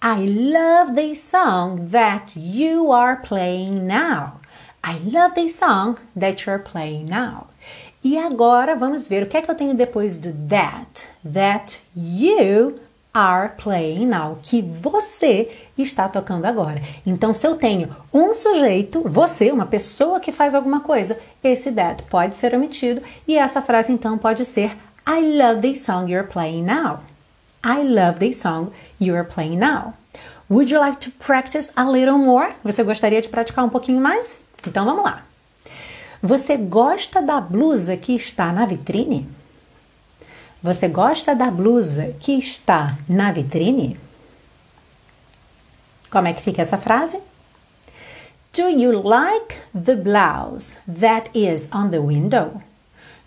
I 0.00 0.26
love 0.26 0.94
the 0.94 1.12
song 1.14 1.88
that 1.88 2.36
you 2.36 2.92
are 2.92 3.16
playing 3.16 3.84
now. 3.88 4.38
I 4.84 4.98
love 4.98 5.34
the 5.34 5.48
song 5.48 5.98
that 6.14 6.46
you're 6.46 6.60
playing 6.60 7.06
now. 7.06 7.48
E 8.04 8.16
agora 8.16 8.76
vamos 8.76 9.08
ver 9.08 9.24
o 9.24 9.26
que 9.26 9.36
é 9.36 9.42
que 9.42 9.50
eu 9.50 9.56
tenho 9.56 9.74
depois 9.74 10.16
do 10.16 10.32
that. 10.48 11.08
That 11.24 11.80
you 11.96 12.78
are 13.12 13.48
playing 13.58 14.06
now. 14.06 14.38
Que 14.40 14.62
você 14.62 15.50
está 15.76 16.08
tocando 16.08 16.44
agora. 16.44 16.80
Então, 17.04 17.34
se 17.34 17.44
eu 17.44 17.56
tenho 17.56 17.88
um 18.14 18.32
sujeito, 18.32 19.02
você, 19.04 19.50
uma 19.50 19.66
pessoa 19.66 20.20
que 20.20 20.30
faz 20.30 20.54
alguma 20.54 20.78
coisa, 20.78 21.18
esse 21.42 21.72
that 21.72 22.04
pode 22.04 22.36
ser 22.36 22.54
omitido 22.54 23.02
e 23.26 23.36
essa 23.36 23.60
frase 23.60 23.90
então 23.90 24.16
pode 24.16 24.44
ser 24.44 24.76
I 25.04 25.36
love 25.36 25.60
the 25.60 25.74
song 25.74 26.08
you're 26.08 26.28
playing 26.28 26.62
now. 26.62 27.00
I 27.64 27.82
love 27.82 28.18
the 28.20 28.32
song 28.32 28.72
you 28.98 29.14
are 29.14 29.24
playing 29.24 29.58
now. 29.58 29.94
Would 30.48 30.70
you 30.70 30.78
like 30.78 31.00
to 31.00 31.10
practice 31.10 31.70
a 31.76 31.84
little 31.84 32.18
more? 32.18 32.54
Você 32.64 32.82
gostaria 32.82 33.20
de 33.20 33.28
praticar 33.28 33.64
um 33.64 33.68
pouquinho 33.68 34.00
mais? 34.00 34.42
Então 34.66 34.84
vamos 34.84 35.04
lá. 35.04 35.24
Você 36.22 36.56
gosta 36.56 37.20
da 37.20 37.40
blusa 37.40 37.96
que 37.96 38.14
está 38.14 38.52
na 38.52 38.64
vitrine? 38.64 39.28
Você 40.62 40.88
gosta 40.88 41.34
da 41.34 41.50
blusa 41.50 42.14
que 42.18 42.32
está 42.32 42.96
na 43.08 43.30
vitrine? 43.30 43.98
Como 46.10 46.26
é 46.26 46.32
que 46.32 46.42
fica 46.42 46.62
essa 46.62 46.78
frase? 46.78 47.20
Do 48.52 48.68
you 48.68 49.02
like 49.02 49.54
the 49.72 49.94
blouse 49.94 50.76
that 50.88 51.30
is 51.34 51.68
on 51.72 51.90
the 51.90 52.00
window? 52.00 52.62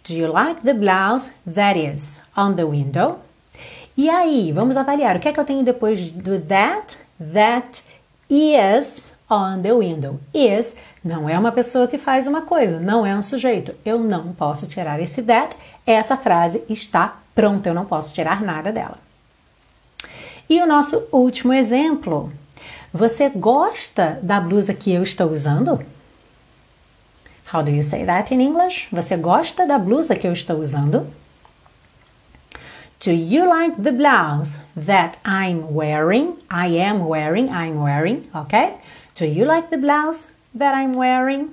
Do 0.04 0.16
you 0.16 0.32
like 0.32 0.62
the 0.64 0.74
blouse 0.74 1.30
that 1.46 1.80
is 1.80 2.20
on 2.36 2.56
the 2.56 2.66
window? 2.66 3.20
E 3.98 4.10
aí, 4.10 4.52
vamos 4.52 4.78
avaliar. 4.78 5.18
O 5.18 5.20
que 5.20 5.28
é 5.28 5.34
que 5.34 5.40
eu 5.40 5.46
tenho 5.46 5.64
depois 5.64 6.12
do 6.12 6.40
that? 6.40 6.98
That 7.34 7.84
is 8.30 9.12
on 9.30 9.62
the 9.62 9.74
window. 9.74 10.20
Is 10.34 10.74
não 11.04 11.28
é 11.28 11.38
uma 11.38 11.52
pessoa 11.52 11.88
que 11.88 11.98
faz 11.98 12.28
uma 12.28 12.44
coisa, 12.44 12.80
não 12.80 13.06
é 13.06 13.16
um 13.16 13.22
sujeito. 13.22 13.74
Eu 13.84 14.00
não 14.00 14.34
posso 14.34 14.68
tirar 14.68 15.00
esse 15.00 15.22
that. 15.24 15.56
Essa 15.86 16.16
frase 16.16 16.64
está 16.70 17.18
pronta, 17.34 17.70
eu 17.70 17.74
não 17.74 17.86
posso 17.86 18.14
tirar 18.14 18.42
nada 18.42 18.72
dela. 18.72 18.98
E 20.50 20.62
o 20.62 20.68
nosso 20.68 21.04
último 21.12 21.54
exemplo. 21.54 22.32
Você 22.94 23.30
gosta 23.30 24.20
da 24.22 24.42
blusa 24.42 24.74
que 24.74 24.92
eu 24.92 25.02
estou 25.02 25.32
usando? 25.32 25.82
How 27.54 27.64
do 27.64 27.72
you 27.72 27.84
say 27.84 28.06
that 28.06 28.34
in 28.34 28.42
English? 28.42 28.88
Você 28.92 29.16
gosta 29.16 29.66
da 29.66 29.80
blusa 29.80 30.16
que 30.16 30.28
eu 30.28 30.34
estou 30.34 30.58
usando? 30.58 31.08
Do 33.02 33.12
you 33.12 33.50
like 33.50 33.82
the 33.82 33.92
blouse 33.92 34.60
that 34.76 35.18
I'm 35.26 35.74
wearing? 35.74 36.38
I 36.52 36.68
am 36.68 37.08
wearing, 37.08 37.50
I'm 37.50 37.82
wearing, 37.82 38.30
ok? 38.32 38.78
Do 39.16 39.26
you 39.26 39.44
like 39.44 39.72
the 39.72 39.80
blouse 39.80 40.28
that 40.54 40.76
I'm 40.76 40.94
wearing? 40.94 41.50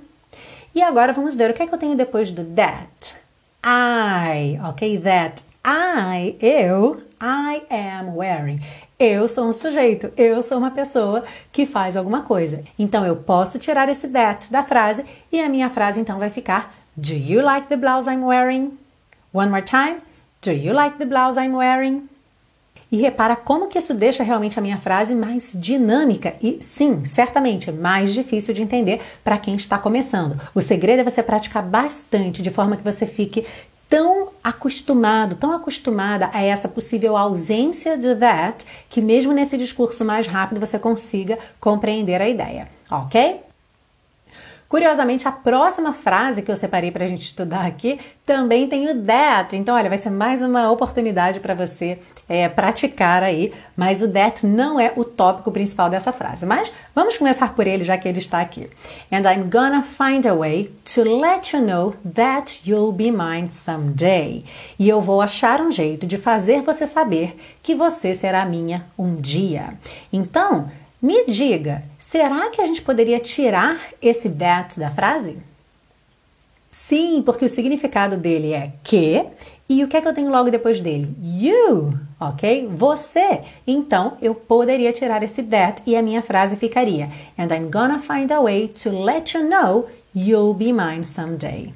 E 0.75 0.83
agora 0.83 1.15
vamos 1.15 1.35
ver 1.35 1.51
o 1.51 1.55
que 1.55 1.63
é 1.63 1.67
que 1.67 1.75
eu 1.75 1.79
tenho 1.79 1.97
depois 1.97 2.31
do 2.33 2.45
that. 2.55 3.17
I, 3.65 4.61
ok? 4.63 4.99
That 4.99 5.43
I, 5.65 6.37
eu, 6.39 7.01
I 7.19 7.63
am 7.71 8.15
wearing. 8.15 8.61
Eu 8.99 9.27
sou 9.27 9.49
um 9.49 9.55
sujeito, 9.55 10.13
eu 10.19 10.43
sou 10.43 10.59
uma 10.59 10.71
pessoa 10.71 11.25
que 11.51 11.65
faz 11.65 11.97
alguma 11.97 12.21
coisa. 12.21 12.63
Então 12.79 13.07
eu 13.07 13.17
posso 13.17 13.59
tirar 13.59 13.89
esse 13.89 14.07
that 14.09 14.53
da 14.53 14.63
frase 14.63 15.03
e 15.33 15.41
a 15.41 15.49
minha 15.49 15.71
frase 15.71 15.99
então 15.99 16.19
vai 16.19 16.29
ficar 16.29 16.75
Do 16.95 17.15
you 17.15 17.43
like 17.43 17.69
the 17.69 17.77
blouse 17.79 18.07
I'm 18.07 18.23
wearing? 18.23 18.77
One 19.33 19.49
more 19.49 19.63
time. 19.65 20.03
Do 20.41 20.53
you 20.53 20.73
like 20.73 20.99
the 20.99 21.05
blouse 21.05 21.37
I'm 21.37 21.55
wearing? 21.55 22.09
E 22.91 22.97
repara 22.97 23.37
como 23.37 23.67
que 23.67 23.79
isso 23.79 23.93
deixa 23.93 24.23
realmente 24.23 24.59
a 24.59 24.63
minha 24.63 24.79
frase 24.79 25.15
mais 25.15 25.53
dinâmica 25.55 26.37
e, 26.41 26.59
sim, 26.63 27.05
certamente 27.05 27.71
mais 27.71 28.15
difícil 28.15 28.55
de 28.55 28.63
entender 28.63 29.01
para 29.23 29.37
quem 29.37 29.57
está 29.57 29.79
começando. 29.79 30.41
O 30.55 30.61
segredo 30.61 31.01
é 31.01 31.05
você 31.05 31.23
praticar 31.23 31.63
bastante 31.63 32.41
de 32.41 32.51
forma 32.51 32.77
que 32.77 32.85
você 32.85 33.05
fique 33.05 33.45
tão 33.89 34.29
acostumado, 34.45 35.35
tão 35.37 35.51
acostumada 35.51 36.31
a 36.33 36.43
essa 36.43 36.69
possível 36.69 37.17
ausência 37.17 37.99
do 37.99 38.15
that, 38.17 38.65
que 38.89 39.01
mesmo 39.01 39.33
nesse 39.33 39.57
discurso 39.59 40.05
mais 40.05 40.27
rápido 40.27 40.61
você 40.61 40.79
consiga 40.79 41.39
compreender 41.59 42.23
a 42.23 42.29
ideia, 42.29 42.69
ok? 42.91 43.41
Curiosamente, 44.69 45.27
a 45.27 45.33
próxima 45.33 45.95
frase 45.95 46.43
que 46.43 46.51
eu 46.51 46.57
separei 46.57 46.91
para 46.91 47.03
a 47.03 47.07
gente 47.07 47.23
estudar 47.23 47.65
aqui 47.65 47.99
também 48.27 48.69
tem 48.69 48.91
o 48.91 49.03
that. 49.03 49.57
Então, 49.57 49.75
olha, 49.75 49.89
vai 49.89 49.97
ser 49.97 50.11
mais 50.11 50.43
uma 50.43 50.71
oportunidade 50.71 51.41
para 51.41 51.55
você 51.55 51.99
é, 52.29 52.47
praticar 52.51 53.23
aí. 53.23 53.51
Mas 53.75 54.03
o 54.03 54.09
that 54.09 54.47
não 54.47 54.79
é 54.79 54.93
o 54.95 55.05
tópico 55.05 55.51
principal 55.51 55.89
dessa 55.89 56.13
frase. 56.13 56.45
Mas 56.45 56.71
vamos 56.95 57.17
começar 57.17 57.55
por 57.55 57.67
ele, 57.67 57.83
já 57.83 57.97
que 57.97 58.07
ele 58.07 58.19
está 58.19 58.41
aqui. 58.41 58.69
And 59.11 59.21
I'm 59.21 59.49
gonna 59.49 59.83
find 59.83 60.27
a 60.27 60.35
way 60.35 60.71
to 60.95 61.03
let 61.19 61.55
you 61.55 61.63
know 61.63 61.95
that 62.15 62.61
you'll 62.67 62.93
be 62.93 63.11
mine 63.11 63.51
someday. 63.51 64.45
E 64.79 64.87
eu 64.87 65.01
vou 65.01 65.23
achar 65.23 65.63
um 65.63 65.71
jeito 65.71 66.07
de 66.07 66.19
fazer 66.19 66.61
você 66.61 66.87
saber 66.87 67.41
que 67.63 67.75
você 67.75 68.13
será 68.13 68.45
minha 68.45 68.85
um 68.99 69.17
dia. 69.17 69.73
Então, 70.13 70.69
me 71.01 71.25
diga, 71.27 71.85
será 71.97 72.51
que 72.51 72.61
a 72.61 72.67
gente 72.67 72.83
poderia 72.83 73.21
tirar 73.21 73.79
esse 74.03 74.29
that 74.29 74.79
da 74.79 74.91
frase? 74.91 75.39
Sim, 76.71 77.23
porque 77.25 77.45
o 77.45 77.49
significado 77.49 78.17
dele 78.17 78.53
é 78.53 78.73
que 78.83 79.25
e 79.69 79.85
o 79.85 79.89
que 79.89 79.97
é 79.97 80.01
que 80.01 80.09
eu 80.09 80.15
tenho 80.15 80.31
logo 80.31 80.51
depois 80.51 80.81
dele? 80.81 81.15
You, 81.23 81.99
ok? 82.19 82.69
Você. 82.73 83.43
Então 83.67 84.17
eu 84.23 84.35
poderia 84.35 84.93
tirar 84.93 85.23
esse 85.23 85.43
that 85.43 85.83
e 85.87 85.95
a 85.95 86.03
minha 86.03 86.23
frase 86.23 86.57
ficaria: 86.57 87.11
And 87.39 87.55
I'm 87.55 87.71
gonna 87.71 87.99
find 87.99 88.33
a 88.33 88.41
way 88.41 88.69
to 88.69 88.91
let 88.91 89.37
you 89.37 89.45
know 89.45 89.87
you'll 90.15 90.55
be 90.55 90.73
mine 90.73 91.05
someday. 91.05 91.75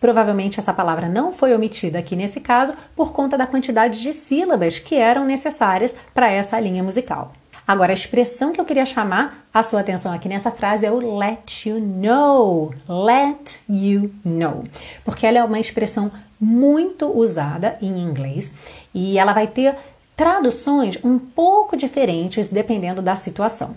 Provavelmente 0.00 0.58
essa 0.58 0.72
palavra 0.72 1.08
não 1.08 1.32
foi 1.32 1.54
omitida 1.54 1.98
aqui 1.98 2.16
nesse 2.16 2.40
caso 2.40 2.72
por 2.94 3.12
conta 3.12 3.36
da 3.36 3.46
quantidade 3.46 4.00
de 4.00 4.12
sílabas 4.12 4.78
que 4.78 4.94
eram 4.94 5.24
necessárias 5.24 5.94
para 6.14 6.30
essa 6.30 6.58
linha 6.58 6.82
musical. 6.82 7.32
Agora, 7.66 7.92
a 7.92 7.94
expressão 7.94 8.52
que 8.52 8.60
eu 8.60 8.64
queria 8.64 8.86
chamar 8.86 9.48
a 9.52 9.62
sua 9.62 9.80
atenção 9.80 10.12
aqui 10.12 10.28
nessa 10.28 10.52
frase 10.52 10.86
é 10.86 10.90
o 10.90 11.18
let 11.18 11.66
you 11.66 11.80
know. 11.80 12.72
Let 12.88 13.58
you 13.68 14.14
know. 14.24 14.64
Porque 15.04 15.26
ela 15.26 15.38
é 15.38 15.44
uma 15.44 15.58
expressão 15.58 16.12
muito 16.40 17.06
usada 17.06 17.76
em 17.82 17.98
inglês 17.98 18.52
e 18.94 19.18
ela 19.18 19.32
vai 19.32 19.48
ter 19.48 19.74
traduções 20.16 20.96
um 21.02 21.18
pouco 21.18 21.76
diferentes 21.76 22.48
dependendo 22.48 23.02
da 23.02 23.16
situação. 23.16 23.74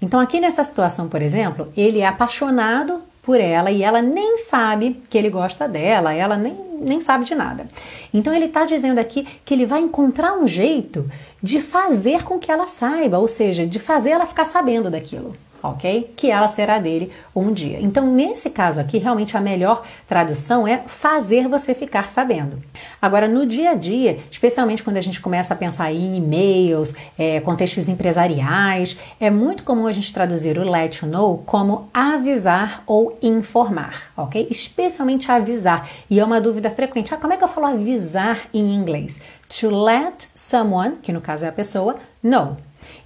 Então, 0.00 0.18
aqui 0.18 0.40
nessa 0.40 0.64
situação, 0.64 1.06
por 1.06 1.20
exemplo, 1.20 1.70
ele 1.76 2.00
é 2.00 2.06
apaixonado 2.06 3.02
por 3.30 3.40
ela 3.40 3.70
e 3.70 3.84
ela 3.84 4.02
nem 4.02 4.38
sabe 4.38 5.00
que 5.08 5.16
ele 5.16 5.30
gosta 5.30 5.68
dela, 5.68 6.12
ela 6.12 6.36
nem, 6.36 6.52
nem 6.80 6.98
sabe 6.98 7.24
de 7.24 7.32
nada. 7.32 7.64
Então, 8.12 8.34
ele 8.34 8.46
está 8.46 8.64
dizendo 8.64 8.98
aqui 8.98 9.24
que 9.44 9.54
ele 9.54 9.64
vai 9.64 9.80
encontrar 9.80 10.36
um 10.36 10.48
jeito 10.48 11.08
de 11.40 11.60
fazer 11.60 12.24
com 12.24 12.40
que 12.40 12.50
ela 12.50 12.66
saiba, 12.66 13.20
ou 13.20 13.28
seja, 13.28 13.64
de 13.64 13.78
fazer 13.78 14.10
ela 14.10 14.26
ficar 14.26 14.44
sabendo 14.44 14.90
daquilo 14.90 15.36
ok? 15.62 16.12
Que 16.16 16.30
ela 16.30 16.48
será 16.48 16.78
dele 16.78 17.10
um 17.34 17.52
dia. 17.52 17.78
Então, 17.80 18.06
nesse 18.12 18.50
caso 18.50 18.80
aqui, 18.80 18.98
realmente 18.98 19.36
a 19.36 19.40
melhor 19.40 19.82
tradução 20.06 20.66
é 20.66 20.82
fazer 20.86 21.48
você 21.48 21.74
ficar 21.74 22.08
sabendo. 22.08 22.62
Agora, 23.00 23.28
no 23.28 23.46
dia 23.46 23.70
a 23.70 23.74
dia, 23.74 24.18
especialmente 24.30 24.82
quando 24.82 24.96
a 24.96 25.00
gente 25.00 25.20
começa 25.20 25.54
a 25.54 25.56
pensar 25.56 25.92
em 25.92 26.16
e-mails, 26.16 26.94
é, 27.18 27.40
contextos 27.40 27.88
empresariais, 27.88 28.98
é 29.20 29.30
muito 29.30 29.64
comum 29.64 29.86
a 29.86 29.92
gente 29.92 30.12
traduzir 30.12 30.58
o 30.58 30.68
let 30.68 31.02
you 31.02 31.08
know 31.08 31.42
como 31.46 31.88
avisar 31.92 32.82
ou 32.86 33.18
informar, 33.22 34.10
ok? 34.16 34.46
Especialmente 34.50 35.30
avisar. 35.30 35.88
E 36.08 36.20
é 36.20 36.24
uma 36.24 36.40
dúvida 36.40 36.70
frequente. 36.70 37.12
Ah, 37.14 37.16
como 37.16 37.32
é 37.32 37.36
que 37.36 37.44
eu 37.44 37.48
falo 37.48 37.66
avisar 37.66 38.48
em 38.52 38.74
inglês? 38.74 39.20
To 39.60 39.68
let 39.70 40.28
someone, 40.34 40.96
que 41.02 41.12
no 41.12 41.20
caso 41.20 41.44
é 41.44 41.48
a 41.48 41.52
pessoa, 41.52 41.96
know. 42.22 42.56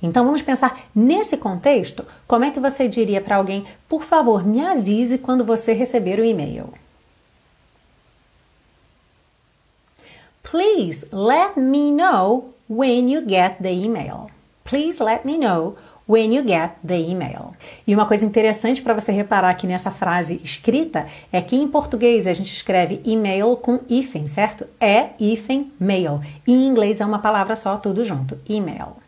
Então 0.04 0.23
vamos 0.23 0.42
pensar 0.42 0.87
nesse 0.94 1.34
contexto, 1.34 2.04
como 2.28 2.44
é 2.44 2.50
que 2.50 2.61
você 2.61 2.87
diria 2.87 3.23
para 3.23 3.37
alguém, 3.37 3.64
por 3.88 4.02
favor, 4.04 4.46
me 4.46 4.61
avise 4.61 5.16
quando 5.16 5.42
você 5.42 5.73
receber 5.73 6.20
o 6.20 6.25
e-mail? 6.25 6.68
Please 10.42 11.06
let 11.11 11.56
me 11.56 11.90
know 11.90 12.52
when 12.68 13.11
you 13.11 13.23
get 13.26 13.56
the 13.62 13.73
email. 13.73 14.30
Please 14.62 15.02
let 15.02 15.25
me 15.25 15.38
know 15.38 15.76
when 16.06 16.34
you 16.34 16.46
get 16.46 16.73
the 16.87 16.99
email. 16.99 17.54
E 17.87 17.94
uma 17.94 18.04
coisa 18.04 18.26
interessante 18.26 18.83
para 18.83 18.92
você 18.92 19.11
reparar 19.11 19.48
aqui 19.48 19.66
nessa 19.66 19.90
frase 19.90 20.38
escrita 20.44 21.07
é 21.33 21.40
que 21.40 21.57
em 21.57 21.66
português 21.66 22.26
a 22.26 22.35
gente 22.35 22.52
escreve 22.52 23.00
e-mail 23.07 23.57
com 23.57 23.81
hífen, 23.88 24.26
certo? 24.26 24.66
É 24.78 25.11
hífen 25.18 25.72
mail. 25.81 26.20
Em 26.46 26.66
inglês 26.66 27.00
é 27.00 27.07
uma 27.07 27.20
palavra 27.20 27.57
só, 27.57 27.78
tudo 27.78 28.05
junto, 28.05 28.38
email. 28.46 29.03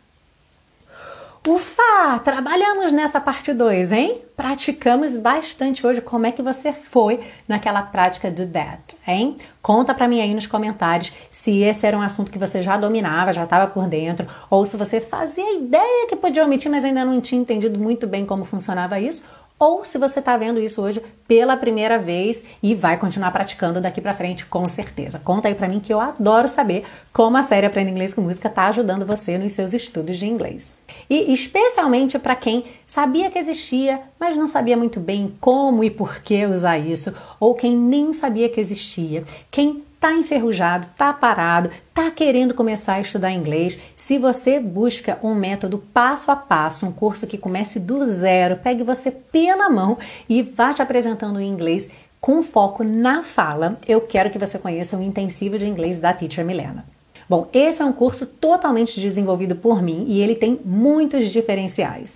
Ufa! 1.47 2.19
Trabalhamos 2.25 2.91
nessa 2.91 3.21
parte 3.21 3.53
2, 3.53 3.93
hein? 3.93 4.21
Praticamos 4.35 5.15
bastante 5.15 5.87
hoje. 5.87 6.01
Como 6.01 6.25
é 6.25 6.31
que 6.33 6.41
você 6.41 6.73
foi 6.73 7.21
naquela 7.47 7.81
prática 7.81 8.29
do 8.29 8.45
that, 8.47 8.97
hein? 9.07 9.37
Conta 9.61 9.93
para 9.93 10.09
mim 10.09 10.19
aí 10.19 10.33
nos 10.33 10.45
comentários 10.45 11.13
se 11.31 11.61
esse 11.61 11.85
era 11.85 11.97
um 11.97 12.01
assunto 12.01 12.29
que 12.29 12.37
você 12.37 12.61
já 12.61 12.75
dominava, 12.75 13.31
já 13.31 13.45
estava 13.45 13.65
por 13.65 13.87
dentro, 13.87 14.27
ou 14.49 14.65
se 14.65 14.75
você 14.75 14.99
fazia 14.99 15.57
ideia 15.57 16.07
que 16.09 16.17
podia 16.17 16.43
omitir, 16.43 16.69
mas 16.69 16.83
ainda 16.83 17.05
não 17.05 17.21
tinha 17.21 17.39
entendido 17.39 17.79
muito 17.79 18.05
bem 18.07 18.25
como 18.25 18.43
funcionava 18.43 18.99
isso, 18.99 19.23
ou 19.59 19.83
se 19.83 19.97
você 19.97 20.19
está 20.19 20.37
vendo 20.37 20.59
isso 20.59 20.81
hoje 20.81 21.01
pela 21.27 21.57
primeira 21.57 21.97
vez 21.97 22.43
e 22.61 22.75
vai 22.75 22.97
continuar 22.97 23.31
praticando 23.31 23.81
daqui 23.81 23.99
para 23.99 24.13
frente, 24.13 24.45
com 24.45 24.67
certeza. 24.69 25.19
Conta 25.19 25.47
aí 25.47 25.55
para 25.55 25.67
mim 25.67 25.79
que 25.79 25.91
eu 25.91 25.99
adoro 25.99 26.47
saber 26.47 26.83
como 27.11 27.37
a 27.37 27.43
série 27.43 27.65
Aprenda 27.65 27.89
Inglês 27.89 28.13
com 28.13 28.21
Música 28.21 28.47
está 28.47 28.67
ajudando 28.67 29.05
você 29.05 29.37
nos 29.37 29.53
seus 29.53 29.73
estudos 29.73 30.17
de 30.17 30.27
inglês. 30.27 30.75
E 31.09 31.33
especialmente 31.33 32.19
para 32.19 32.35
quem 32.35 32.65
sabia 32.85 33.31
que 33.31 33.39
existia, 33.39 34.01
mas 34.19 34.37
não 34.37 34.47
sabia 34.47 34.77
muito 34.77 34.99
bem 34.99 35.33
como 35.41 35.83
e 35.83 35.89
por 35.89 36.21
que 36.21 36.45
usar 36.45 36.77
isso, 36.77 37.13
ou 37.39 37.55
quem 37.55 37.75
nem 37.75 38.13
sabia 38.13 38.49
que 38.49 38.61
existia, 38.61 39.23
quem 39.49 39.83
tá 40.07 40.13
enferrujado, 40.13 40.87
tá 40.95 41.11
parado, 41.11 41.69
tá 41.93 42.09
querendo 42.09 42.53
começar 42.53 42.93
a 42.93 43.01
estudar 43.01 43.29
inglês, 43.33 43.77
se 43.93 44.17
você 44.17 44.57
busca 44.57 45.19
um 45.21 45.35
método 45.35 45.79
passo 45.93 46.31
a 46.31 46.35
passo, 46.35 46.85
um 46.85 46.93
curso 46.93 47.27
que 47.27 47.37
comece 47.37 47.77
do 47.77 48.05
zero, 48.05 48.55
pegue 48.55 48.85
você 48.85 49.11
pela 49.11 49.69
mão 49.69 49.97
e 50.29 50.41
vá 50.41 50.73
te 50.73 50.81
apresentando 50.81 51.41
em 51.41 51.49
inglês 51.49 51.89
com 52.21 52.41
foco 52.41 52.85
na 52.85 53.21
fala, 53.21 53.77
eu 53.85 53.99
quero 53.99 54.29
que 54.29 54.39
você 54.39 54.57
conheça 54.57 54.95
o 54.95 55.03
intensivo 55.03 55.57
de 55.57 55.67
inglês 55.67 55.99
da 55.99 56.13
Teacher 56.13 56.45
Milena. 56.45 56.85
Bom, 57.27 57.49
esse 57.51 57.81
é 57.81 57.85
um 57.85 57.91
curso 57.91 58.25
totalmente 58.25 59.01
desenvolvido 59.01 59.57
por 59.57 59.81
mim 59.81 60.05
e 60.07 60.21
ele 60.21 60.35
tem 60.35 60.57
muitos 60.63 61.27
diferenciais. 61.27 62.15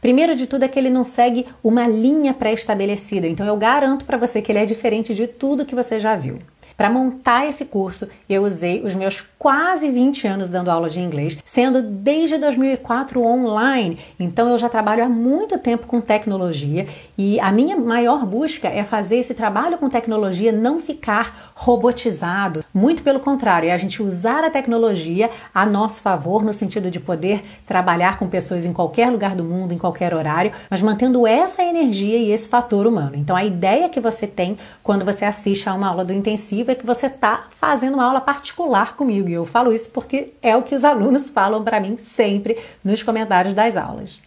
Primeiro 0.00 0.34
de 0.34 0.46
tudo 0.46 0.64
é 0.64 0.68
que 0.68 0.78
ele 0.78 0.88
não 0.88 1.04
segue 1.04 1.44
uma 1.62 1.86
linha 1.86 2.32
pré-estabelecida, 2.32 3.26
então 3.26 3.46
eu 3.46 3.58
garanto 3.58 4.06
para 4.06 4.16
você 4.16 4.40
que 4.40 4.50
ele 4.50 4.60
é 4.60 4.64
diferente 4.64 5.14
de 5.14 5.26
tudo 5.26 5.66
que 5.66 5.74
você 5.74 6.00
já 6.00 6.16
viu. 6.16 6.38
Para 6.76 6.90
montar 6.90 7.46
esse 7.46 7.64
curso, 7.64 8.06
eu 8.28 8.44
usei 8.44 8.82
os 8.82 8.94
meus 8.94 9.24
quase 9.38 9.88
20 9.88 10.28
anos 10.28 10.48
dando 10.48 10.70
aula 10.70 10.90
de 10.90 11.00
inglês, 11.00 11.38
sendo 11.42 11.80
desde 11.80 12.36
2004 12.36 13.22
online. 13.22 13.98
Então 14.20 14.50
eu 14.50 14.58
já 14.58 14.68
trabalho 14.68 15.02
há 15.02 15.08
muito 15.08 15.56
tempo 15.58 15.86
com 15.86 16.02
tecnologia 16.02 16.86
e 17.16 17.40
a 17.40 17.50
minha 17.50 17.78
maior 17.78 18.26
busca 18.26 18.68
é 18.68 18.84
fazer 18.84 19.16
esse 19.16 19.32
trabalho 19.32 19.78
com 19.78 19.88
tecnologia 19.88 20.52
não 20.52 20.78
ficar 20.78 21.52
robotizado. 21.54 22.62
Muito 22.74 23.02
pelo 23.02 23.20
contrário, 23.20 23.70
é 23.70 23.72
a 23.72 23.78
gente 23.78 24.02
usar 24.02 24.44
a 24.44 24.50
tecnologia 24.50 25.30
a 25.54 25.64
nosso 25.64 26.02
favor 26.02 26.44
no 26.44 26.52
sentido 26.52 26.90
de 26.90 27.00
poder 27.00 27.42
trabalhar 27.66 28.18
com 28.18 28.28
pessoas 28.28 28.66
em 28.66 28.72
qualquer 28.74 29.10
lugar 29.10 29.34
do 29.34 29.44
mundo, 29.44 29.72
em 29.72 29.78
qualquer 29.78 30.12
horário, 30.12 30.52
mas 30.68 30.82
mantendo 30.82 31.26
essa 31.26 31.62
energia 31.62 32.18
e 32.18 32.30
esse 32.30 32.50
fator 32.50 32.86
humano. 32.86 33.16
Então 33.16 33.34
a 33.34 33.44
ideia 33.44 33.88
que 33.88 34.00
você 34.00 34.26
tem 34.26 34.58
quando 34.82 35.06
você 35.06 35.24
assiste 35.24 35.70
a 35.70 35.74
uma 35.74 35.88
aula 35.88 36.04
do 36.04 36.12
intensivo 36.12 36.65
é 36.70 36.74
que 36.74 36.86
você 36.86 37.06
está 37.06 37.46
fazendo 37.50 37.94
uma 37.94 38.04
aula 38.04 38.20
particular 38.20 38.96
comigo. 38.96 39.28
E 39.28 39.32
eu 39.32 39.44
falo 39.44 39.72
isso 39.72 39.90
porque 39.90 40.32
é 40.42 40.56
o 40.56 40.62
que 40.62 40.74
os 40.74 40.84
alunos 40.84 41.30
falam 41.30 41.62
para 41.62 41.80
mim 41.80 41.96
sempre 41.96 42.56
nos 42.84 43.02
comentários 43.02 43.54
das 43.54 43.76
aulas. 43.76 44.20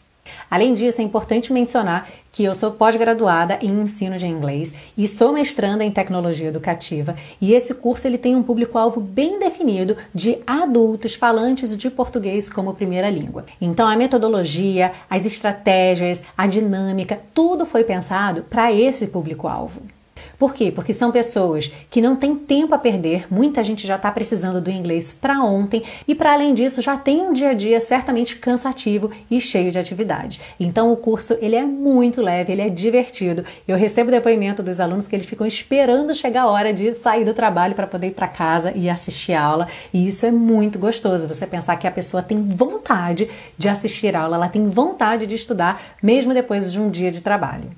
Além 0.49 0.73
disso, 0.73 1.01
é 1.01 1.03
importante 1.03 1.53
mencionar 1.53 2.07
que 2.31 2.43
eu 2.43 2.53
sou 2.53 2.71
pós-graduada 2.71 3.57
em 3.61 3.81
ensino 3.81 4.17
de 4.17 4.27
inglês 4.27 4.73
e 4.97 5.07
sou 5.07 5.33
mestranda 5.33 5.83
em 5.83 5.91
tecnologia 5.91 6.47
educativa, 6.47 7.15
e 7.41 7.53
esse 7.53 7.73
curso 7.73 8.07
ele 8.07 8.17
tem 8.17 8.35
um 8.35 8.43
público-alvo 8.43 9.01
bem 9.01 9.39
definido 9.39 9.97
de 10.13 10.37
adultos 10.45 11.15
falantes 11.15 11.75
de 11.75 11.89
português 11.89 12.49
como 12.49 12.73
primeira 12.73 13.09
língua. 13.09 13.45
Então 13.59 13.87
a 13.87 13.95
metodologia, 13.95 14.91
as 15.09 15.25
estratégias, 15.25 16.21
a 16.37 16.45
dinâmica, 16.45 17.19
tudo 17.33 17.65
foi 17.65 17.83
pensado 17.83 18.43
para 18.43 18.71
esse 18.71 19.07
público-alvo. 19.07 19.81
Por 20.39 20.53
quê? 20.53 20.71
Porque 20.71 20.93
são 20.93 21.11
pessoas 21.11 21.69
que 21.89 22.01
não 22.01 22.15
têm 22.15 22.33
tempo 22.33 22.73
a 22.73 22.77
perder, 22.77 23.27
muita 23.29 23.61
gente 23.61 23.85
já 23.85 23.97
está 23.97 24.09
precisando 24.09 24.61
do 24.61 24.71
inglês 24.71 25.11
para 25.11 25.43
ontem 25.43 25.83
e, 26.07 26.15
para 26.15 26.31
além 26.31 26.53
disso, 26.53 26.81
já 26.81 26.95
tem 26.95 27.21
um 27.21 27.33
dia 27.33 27.49
a 27.49 27.53
dia 27.53 27.77
certamente 27.81 28.37
cansativo 28.37 29.11
e 29.29 29.41
cheio 29.41 29.69
de 29.69 29.77
atividade. 29.77 30.39
Então, 30.57 30.93
o 30.93 30.95
curso 30.95 31.37
ele 31.41 31.57
é 31.57 31.65
muito 31.65 32.21
leve, 32.21 32.53
ele 32.53 32.61
é 32.61 32.69
divertido. 32.69 33.43
Eu 33.67 33.75
recebo 33.75 34.09
depoimento 34.09 34.63
dos 34.63 34.79
alunos 34.79 35.09
que 35.09 35.15
eles 35.15 35.25
ficam 35.25 35.45
esperando 35.45 36.15
chegar 36.15 36.43
a 36.43 36.49
hora 36.49 36.73
de 36.73 36.93
sair 36.93 37.25
do 37.25 37.33
trabalho 37.33 37.75
para 37.75 37.85
poder 37.85 38.07
ir 38.07 38.11
para 38.11 38.29
casa 38.29 38.71
e 38.73 38.89
assistir 38.89 39.33
a 39.33 39.43
aula, 39.43 39.67
e 39.93 40.07
isso 40.07 40.25
é 40.25 40.31
muito 40.31 40.79
gostoso. 40.79 41.27
Você 41.27 41.45
pensar 41.45 41.75
que 41.75 41.85
a 41.85 41.91
pessoa 41.91 42.23
tem 42.23 42.41
vontade 42.41 43.29
de 43.57 43.67
assistir 43.67 44.15
a 44.15 44.21
aula, 44.21 44.37
ela 44.37 44.47
tem 44.47 44.69
vontade 44.69 45.27
de 45.27 45.35
estudar, 45.35 45.81
mesmo 46.01 46.33
depois 46.33 46.71
de 46.71 46.79
um 46.79 46.89
dia 46.89 47.11
de 47.11 47.19
trabalho. 47.19 47.69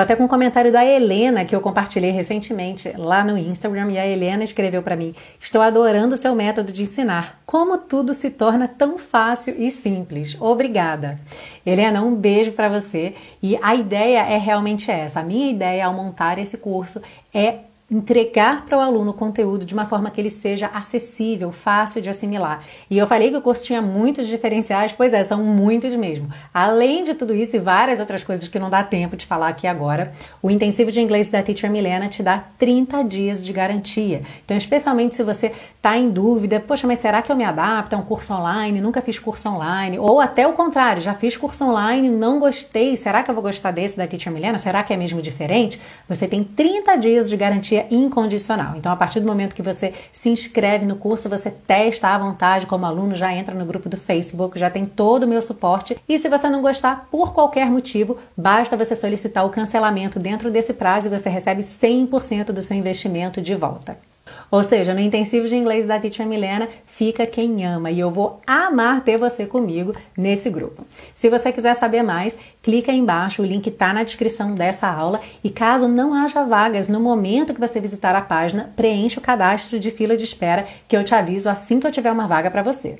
Até 0.00 0.16
com 0.16 0.24
um 0.24 0.28
comentário 0.28 0.72
da 0.72 0.84
Helena 0.84 1.44
que 1.44 1.54
eu 1.54 1.60
compartilhei 1.60 2.10
recentemente 2.10 2.92
lá 2.96 3.24
no 3.24 3.36
Instagram 3.36 3.92
e 3.92 3.98
a 3.98 4.06
Helena 4.06 4.44
escreveu 4.44 4.82
para 4.82 4.96
mim: 4.96 5.14
"Estou 5.38 5.60
adorando 5.60 6.16
seu 6.16 6.34
método 6.34 6.72
de 6.72 6.82
ensinar. 6.82 7.40
Como 7.44 7.78
tudo 7.78 8.14
se 8.14 8.30
torna 8.30 8.66
tão 8.66 8.98
fácil 8.98 9.54
e 9.58 9.70
simples. 9.70 10.36
Obrigada." 10.40 11.18
Helena, 11.64 12.02
um 12.02 12.14
beijo 12.14 12.52
para 12.52 12.68
você. 12.68 13.14
E 13.42 13.58
a 13.62 13.74
ideia 13.74 14.20
é 14.20 14.38
realmente 14.38 14.90
essa. 14.90 15.20
A 15.20 15.24
minha 15.24 15.50
ideia 15.50 15.86
ao 15.86 15.94
montar 15.94 16.38
esse 16.38 16.58
curso 16.58 17.00
é 17.32 17.67
entregar 17.90 18.66
para 18.66 18.76
o 18.76 18.80
aluno 18.80 19.12
o 19.12 19.14
conteúdo 19.14 19.64
de 19.64 19.72
uma 19.72 19.86
forma 19.86 20.10
que 20.10 20.20
ele 20.20 20.28
seja 20.28 20.66
acessível, 20.74 21.50
fácil 21.50 22.02
de 22.02 22.10
assimilar. 22.10 22.62
E 22.90 22.98
eu 22.98 23.06
falei 23.06 23.30
que 23.30 23.36
o 23.38 23.40
curso 23.40 23.64
tinha 23.64 23.80
muitos 23.80 24.26
diferenciais, 24.26 24.92
pois 24.92 25.14
é, 25.14 25.24
são 25.24 25.42
muitos 25.42 25.94
mesmo. 25.96 26.28
Além 26.52 27.02
de 27.02 27.14
tudo 27.14 27.34
isso 27.34 27.56
e 27.56 27.58
várias 27.58 27.98
outras 27.98 28.22
coisas 28.22 28.46
que 28.46 28.58
não 28.58 28.68
dá 28.68 28.82
tempo 28.82 29.16
de 29.16 29.24
falar 29.24 29.48
aqui 29.48 29.66
agora, 29.66 30.12
o 30.42 30.50
intensivo 30.50 30.92
de 30.92 31.00
inglês 31.00 31.30
da 31.30 31.42
Teacher 31.42 31.70
Milena 31.70 32.08
te 32.08 32.22
dá 32.22 32.44
30 32.58 33.02
dias 33.04 33.42
de 33.42 33.54
garantia. 33.54 34.20
Então, 34.44 34.54
especialmente 34.54 35.14
se 35.14 35.22
você 35.22 35.50
está 35.76 35.96
em 35.96 36.10
dúvida, 36.10 36.60
poxa, 36.60 36.86
mas 36.86 36.98
será 36.98 37.22
que 37.22 37.32
eu 37.32 37.36
me 37.36 37.44
adapto 37.44 37.96
a 37.96 37.98
um 37.98 38.02
curso 38.02 38.34
online? 38.34 38.82
Nunca 38.82 39.00
fiz 39.00 39.18
curso 39.18 39.48
online. 39.48 39.98
Ou 39.98 40.20
até 40.20 40.46
o 40.46 40.52
contrário, 40.52 41.00
já 41.00 41.14
fiz 41.14 41.38
curso 41.38 41.64
online, 41.64 42.10
não 42.10 42.38
gostei. 42.38 42.98
Será 42.98 43.22
que 43.22 43.30
eu 43.30 43.34
vou 43.34 43.42
gostar 43.42 43.70
desse 43.70 43.96
da 43.96 44.06
Teacher 44.06 44.30
Milena? 44.30 44.58
Será 44.58 44.82
que 44.82 44.92
é 44.92 44.96
mesmo 44.96 45.22
diferente? 45.22 45.80
Você 46.06 46.28
tem 46.28 46.44
30 46.44 46.94
dias 46.96 47.30
de 47.30 47.36
garantia 47.36 47.77
incondicional. 47.90 48.76
Então, 48.76 48.90
a 48.90 48.96
partir 48.96 49.20
do 49.20 49.26
momento 49.26 49.54
que 49.54 49.62
você 49.62 49.92
se 50.12 50.28
inscreve 50.28 50.84
no 50.84 50.96
curso, 50.96 51.28
você 51.28 51.50
testa 51.50 52.08
à 52.08 52.18
vontade 52.18 52.66
como 52.66 52.86
aluno, 52.86 53.14
já 53.14 53.32
entra 53.32 53.54
no 53.54 53.66
grupo 53.66 53.88
do 53.88 53.96
Facebook, 53.96 54.58
já 54.58 54.70
tem 54.70 54.86
todo 54.86 55.24
o 55.24 55.28
meu 55.28 55.42
suporte. 55.42 55.96
E 56.08 56.18
se 56.18 56.28
você 56.28 56.48
não 56.48 56.62
gostar 56.62 57.08
por 57.10 57.32
qualquer 57.32 57.70
motivo, 57.70 58.18
basta 58.36 58.76
você 58.76 58.96
solicitar 58.96 59.44
o 59.44 59.50
cancelamento 59.50 60.18
dentro 60.18 60.50
desse 60.50 60.72
prazo 60.72 61.06
e 61.06 61.10
você 61.10 61.28
recebe 61.28 61.62
100% 61.62 62.46
do 62.46 62.62
seu 62.62 62.76
investimento 62.76 63.40
de 63.40 63.54
volta. 63.54 64.07
Ou 64.50 64.64
seja, 64.64 64.94
no 64.94 65.00
intensivo 65.00 65.46
de 65.46 65.54
inglês 65.54 65.86
da 65.86 65.98
Teacher 65.98 66.26
Milena, 66.26 66.68
fica 66.86 67.26
quem 67.26 67.64
ama 67.66 67.90
e 67.90 68.00
eu 68.00 68.10
vou 68.10 68.40
amar 68.46 69.02
ter 69.02 69.18
você 69.18 69.46
comigo 69.46 69.94
nesse 70.16 70.48
grupo. 70.48 70.84
Se 71.14 71.28
você 71.28 71.52
quiser 71.52 71.74
saber 71.74 72.02
mais, 72.02 72.36
clica 72.62 72.90
aí 72.90 72.98
embaixo, 72.98 73.42
o 73.42 73.44
link 73.44 73.66
está 73.66 73.92
na 73.92 74.02
descrição 74.02 74.54
dessa 74.54 74.88
aula 74.88 75.20
e 75.44 75.50
caso 75.50 75.86
não 75.86 76.14
haja 76.14 76.44
vagas 76.44 76.88
no 76.88 77.00
momento 77.00 77.52
que 77.52 77.60
você 77.60 77.80
visitar 77.80 78.14
a 78.14 78.22
página, 78.22 78.72
preencha 78.74 79.20
o 79.20 79.22
cadastro 79.22 79.78
de 79.78 79.90
fila 79.90 80.16
de 80.16 80.24
espera 80.24 80.66
que 80.86 80.96
eu 80.96 81.04
te 81.04 81.14
aviso 81.14 81.48
assim 81.48 81.78
que 81.78 81.86
eu 81.86 81.92
tiver 81.92 82.10
uma 82.10 82.26
vaga 82.26 82.50
para 82.50 82.62
você. 82.62 82.98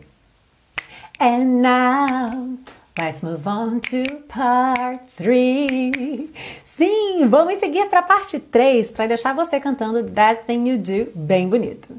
And 1.21 1.63
now 1.63 2.59
Let's 2.99 3.23
move 3.23 3.47
on 3.47 3.79
to 3.79 4.23
part 4.27 4.99
3. 5.19 6.31
Sim, 6.65 7.29
vamos 7.29 7.59
seguir 7.59 7.89
para 7.89 8.01
a 8.01 8.03
parte 8.03 8.41
3 8.41 8.91
para 8.91 9.07
deixar 9.07 9.33
você 9.37 9.61
cantando 9.61 10.03
That 10.11 10.43
Thing 10.49 10.69
You 10.69 10.79
Do 10.79 11.13
bem 11.15 11.49
bonito. 11.49 11.97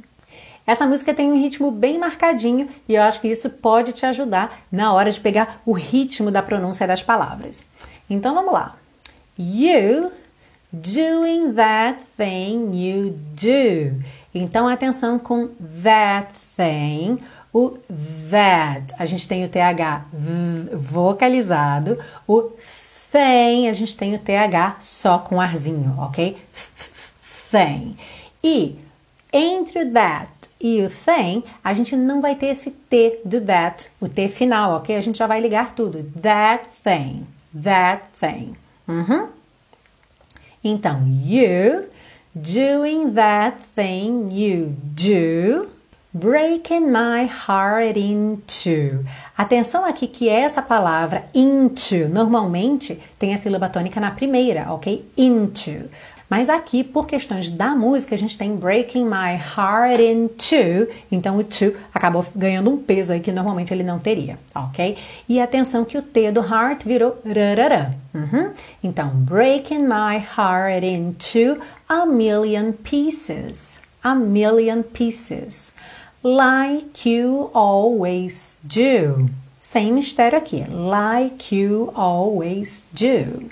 Essa 0.68 0.86
música 0.86 1.14
tem 1.14 1.32
um 1.32 1.40
ritmo 1.40 1.72
bem 1.72 1.98
marcadinho 1.98 2.68
e 2.86 2.96
eu 2.96 3.02
acho 3.02 3.22
que 3.22 3.30
isso 3.30 3.50
pode 3.50 3.94
te 3.94 4.06
ajudar 4.06 4.60
na 4.70 4.92
hora 4.92 5.10
de 5.10 5.22
pegar 5.22 5.62
o 5.66 5.72
ritmo 5.72 6.30
da 6.30 6.44
pronúncia 6.44 6.86
das 6.86 7.02
palavras. 7.02 7.64
Então 8.10 8.36
vamos 8.36 8.52
lá. 8.52 8.76
You 9.38 10.12
doing 10.74 11.54
that 11.54 12.04
thing 12.18 12.72
you 12.74 13.18
do. 13.36 14.04
Então 14.36 14.68
atenção 14.68 15.18
com 15.18 15.48
that 15.82 16.34
thing 16.58 17.20
o 17.54 17.78
that, 18.30 18.94
a 18.98 19.06
gente 19.06 19.28
tem 19.28 19.44
o 19.44 19.50
TH 19.50 20.06
vocalizado. 20.74 21.98
O 22.28 22.44
thing, 23.12 23.68
a 23.68 23.74
gente 23.74 23.96
tem 23.96 24.14
o 24.14 24.20
TH 24.20 24.78
só 24.80 25.18
com 25.20 25.42
arzinho, 25.42 25.96
ok? 25.98 26.38
Thing. 27.52 27.98
E 28.44 28.76
entre 29.34 29.84
o 29.84 29.92
that 29.92 30.30
e 30.62 30.82
o 30.84 30.90
thing, 30.90 31.44
a 31.64 31.74
gente 31.74 31.96
não 31.96 32.22
vai 32.22 32.36
ter 32.36 32.48
esse 32.48 32.70
T 32.70 33.22
do 33.26 33.42
that, 33.42 33.90
o 34.00 34.08
T 34.08 34.28
final, 34.28 34.78
ok? 34.78 34.96
A 34.96 35.02
gente 35.02 35.18
já 35.18 35.26
vai 35.26 35.40
ligar 35.40 35.74
tudo. 35.74 36.04
That 36.22 36.68
thing, 36.84 37.26
that 37.64 38.06
thing. 38.14 38.56
Uhum. 38.88 39.30
Então, 40.64 41.02
you 41.26 41.88
doing 42.36 43.12
that 43.14 43.58
thing 43.76 44.30
you 44.32 44.76
do 44.84 45.79
Breaking 46.12 46.88
my 46.88 47.30
heart 47.30 47.96
into. 47.96 49.06
Atenção 49.38 49.86
aqui 49.86 50.08
que 50.08 50.28
essa 50.28 50.60
palavra 50.60 51.26
into 51.36 52.10
normalmente 52.10 53.00
tem 53.20 53.32
a 53.32 53.38
sílaba 53.38 53.70
tônica 53.70 54.00
na 54.00 54.10
primeira, 54.10 54.74
ok? 54.74 55.06
Into. 55.16 55.88
Mas 56.28 56.50
aqui, 56.50 56.84
por 56.84 57.06
questões 57.06 57.52
da 57.52 57.76
música, 57.76 58.16
a 58.16 58.18
gente 58.18 58.36
tem 58.36 58.56
breaking 58.56 59.06
my 59.06 59.36
heart 59.36 60.00
into. 60.00 60.92
Então 61.12 61.38
o 61.38 61.44
to 61.44 61.76
acabou 61.94 62.26
ganhando 62.36 62.72
um 62.72 62.78
peso 62.78 63.14
aí 63.14 63.20
que 63.20 63.32
normalmente 63.32 63.72
ele 63.72 63.84
não 63.84 64.00
teria, 64.00 64.40
ok? 64.56 64.98
E 65.28 65.40
atenção 65.40 65.86
que 65.86 65.96
o 65.96 66.02
T 66.02 66.32
do 66.32 66.42
heart 66.42 66.86
virou 66.86 67.20
rarará. 67.24 67.92
Uhum. 68.16 68.50
Então, 68.84 69.10
breaking 69.10 69.84
my 69.84 70.18
heart 70.18 70.84
into 70.84 71.62
a 71.88 72.04
million 72.08 72.72
pieces. 72.72 73.80
A 74.02 74.16
million 74.16 74.82
pieces 74.82 75.72
like 76.24 77.10
you 77.10 77.50
always 77.54 78.58
do. 78.64 79.30
Sem 79.60 79.92
mistério 79.94 80.38
aqui, 80.38 80.66
like 80.70 81.56
you 81.56 81.92
always 81.96 82.84
do. 82.92 83.50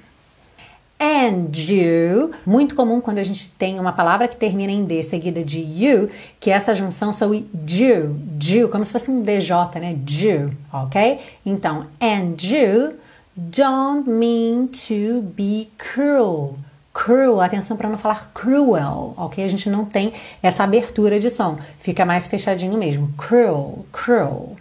And 0.99 1.51
you, 1.55 2.31
muito 2.43 2.73
comum 2.73 2.99
quando 2.99 3.19
a 3.19 3.23
gente 3.23 3.51
tem 3.51 3.79
uma 3.79 3.93
palavra 3.93 4.27
que 4.27 4.35
termina 4.35 4.71
em 4.71 4.83
D 4.83 5.03
seguida 5.03 5.43
de 5.43 5.59
you, 5.59 6.09
que 6.39 6.49
essa 6.49 6.73
junção 6.73 7.13
são 7.13 7.29
do, 7.29 8.13
do, 8.13 8.69
como 8.69 8.83
se 8.83 8.91
fosse 8.91 9.11
um 9.11 9.21
DJ, 9.21 9.55
né? 9.79 9.93
Do, 9.93 10.57
ok? 10.73 11.19
Então, 11.45 11.85
and 12.01 12.35
you 12.41 12.93
don't 13.35 14.09
mean 14.09 14.67
to 14.67 15.21
be 15.35 15.69
cruel 15.77 16.57
cruel, 16.97 17.39
atenção 17.39 17.77
para 17.77 17.87
não 17.87 17.97
falar 17.97 18.31
cruel, 18.33 19.13
ok? 19.15 19.45
A 19.45 19.47
gente 19.47 19.69
não 19.69 19.85
tem 19.85 20.13
essa 20.41 20.63
abertura 20.63 21.19
de 21.19 21.29
som, 21.29 21.59
fica 21.79 22.03
mais 22.03 22.27
fechadinho 22.27 22.75
mesmo. 22.75 23.13
Cruel, 23.15 23.85
cruel. 23.91 24.57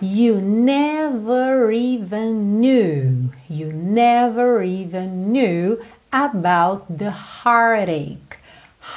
You 0.00 0.36
never 0.36 1.72
even 1.72 2.34
knew, 2.60 3.30
you 3.50 3.72
never 3.72 4.62
even 4.62 5.08
knew 5.08 5.80
about 6.12 6.84
the 6.88 7.12
heartache. 7.44 8.38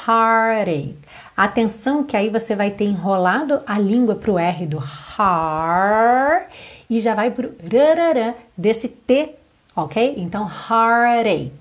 Heartache. 0.08 0.96
Atenção 1.36 2.04
que 2.04 2.16
aí 2.16 2.30
você 2.30 2.56
vai 2.56 2.70
ter 2.70 2.86
enrolado 2.86 3.62
a 3.66 3.80
língua 3.80 4.14
para 4.14 4.32
o 4.32 4.38
R 4.38 4.68
do 4.68 4.78
har 4.78 6.48
e 6.88 7.00
já 7.00 7.16
vai 7.16 7.32
para 7.32 7.48
o 7.48 7.54
rararã 7.64 8.36
desse 8.56 8.88
T, 8.88 9.34
ok? 9.76 10.14
Então, 10.18 10.44
heartache 10.44 11.61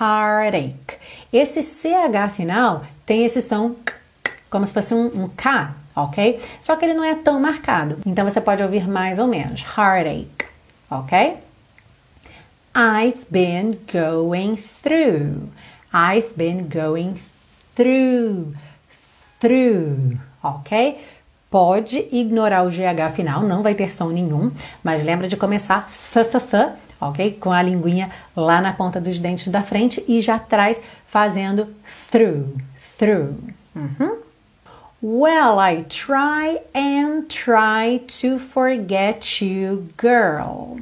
heartache. 0.00 0.98
Esse 1.32 1.62
CH 1.62 2.32
final 2.34 2.84
tem 3.06 3.24
esse 3.24 3.42
som 3.42 3.74
como 4.48 4.64
se 4.64 4.72
fosse 4.72 4.94
um, 4.94 5.06
um 5.06 5.28
K, 5.28 5.74
ok? 5.96 6.40
Só 6.62 6.76
que 6.76 6.84
ele 6.84 6.94
não 6.94 7.02
é 7.02 7.16
tão 7.16 7.40
marcado. 7.40 7.98
Então 8.06 8.24
você 8.24 8.40
pode 8.40 8.62
ouvir 8.62 8.88
mais 8.88 9.18
ou 9.18 9.26
menos. 9.26 9.62
Heartache, 9.62 10.28
ok? 10.90 11.36
I've 12.76 13.26
been 13.30 13.78
going 13.92 14.56
through. 14.56 15.48
I've 15.92 16.34
been 16.36 16.68
going 16.68 17.14
through. 17.74 18.54
Through, 19.40 20.18
ok? 20.42 20.98
Pode 21.50 22.08
ignorar 22.10 22.64
o 22.64 22.70
GH 22.70 23.14
final, 23.14 23.42
não 23.42 23.62
vai 23.62 23.74
ter 23.74 23.92
som 23.92 24.08
nenhum, 24.08 24.50
mas 24.82 25.04
lembra 25.04 25.28
de 25.28 25.36
começar 25.36 25.86
f, 25.88 26.20
f, 26.20 26.36
f 26.36 26.72
ok? 27.08 27.32
Com 27.40 27.50
a 27.50 27.62
linguinha 27.62 28.10
lá 28.36 28.60
na 28.60 28.72
ponta 28.72 29.00
dos 29.00 29.18
dentes 29.18 29.48
da 29.48 29.62
frente 29.62 30.04
e 30.06 30.20
já 30.20 30.36
atrás 30.36 30.80
fazendo 31.06 31.68
through, 32.10 32.56
through. 32.98 33.34
Uhum. 33.74 34.18
Well, 35.02 35.58
I 35.60 35.84
try 35.84 36.60
and 36.74 37.24
try 37.28 37.98
to 38.20 38.38
forget 38.38 39.44
you, 39.44 39.86
girl. 40.00 40.78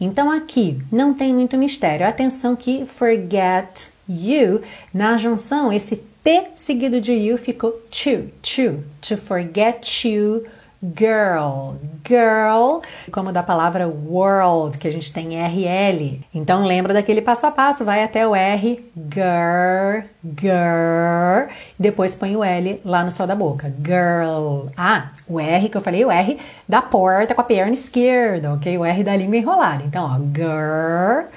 Então 0.00 0.30
aqui 0.30 0.82
não 0.90 1.14
tem 1.14 1.32
muito 1.32 1.56
mistério. 1.56 2.06
Atenção 2.06 2.54
que 2.54 2.84
forget 2.84 3.88
you 4.08 4.60
na 4.92 5.16
junção 5.16 5.72
esse 5.72 5.96
T 6.24 6.48
seguido 6.54 7.00
de 7.00 7.12
you 7.12 7.36
ficou 7.38 7.72
to, 7.72 8.30
to, 8.42 8.84
to 9.00 9.16
forget 9.16 10.06
you, 10.06 10.44
girl, 10.82 11.74
girl, 12.04 12.80
como 13.12 13.30
da 13.32 13.42
palavra 13.42 13.86
world, 13.86 14.76
que 14.78 14.88
a 14.88 14.92
gente 14.92 15.12
tem 15.12 15.38
RL. 15.40 16.20
Então 16.34 16.64
lembra 16.64 16.92
daquele 16.92 17.22
passo 17.22 17.46
a 17.46 17.52
passo, 17.52 17.84
vai 17.84 18.02
até 18.02 18.26
o 18.26 18.34
R, 18.34 18.84
girl, 18.96 20.04
girl, 20.40 21.48
depois 21.78 22.16
põe 22.16 22.36
o 22.36 22.42
L 22.42 22.80
lá 22.84 23.04
no 23.04 23.12
céu 23.12 23.26
da 23.26 23.36
boca, 23.36 23.72
girl. 23.84 24.66
Ah, 24.76 25.10
o 25.28 25.38
R 25.38 25.68
que 25.68 25.76
eu 25.76 25.80
falei, 25.80 26.04
o 26.04 26.10
R 26.10 26.36
da 26.68 26.82
porta 26.82 27.34
com 27.34 27.40
a 27.40 27.44
perna 27.44 27.72
esquerda, 27.72 28.52
ok? 28.54 28.76
O 28.76 28.84
R 28.84 29.04
da 29.04 29.16
língua 29.16 29.36
enrolada. 29.36 29.84
Então, 29.84 30.04
ó, 30.04 30.18
girl, 30.34 31.28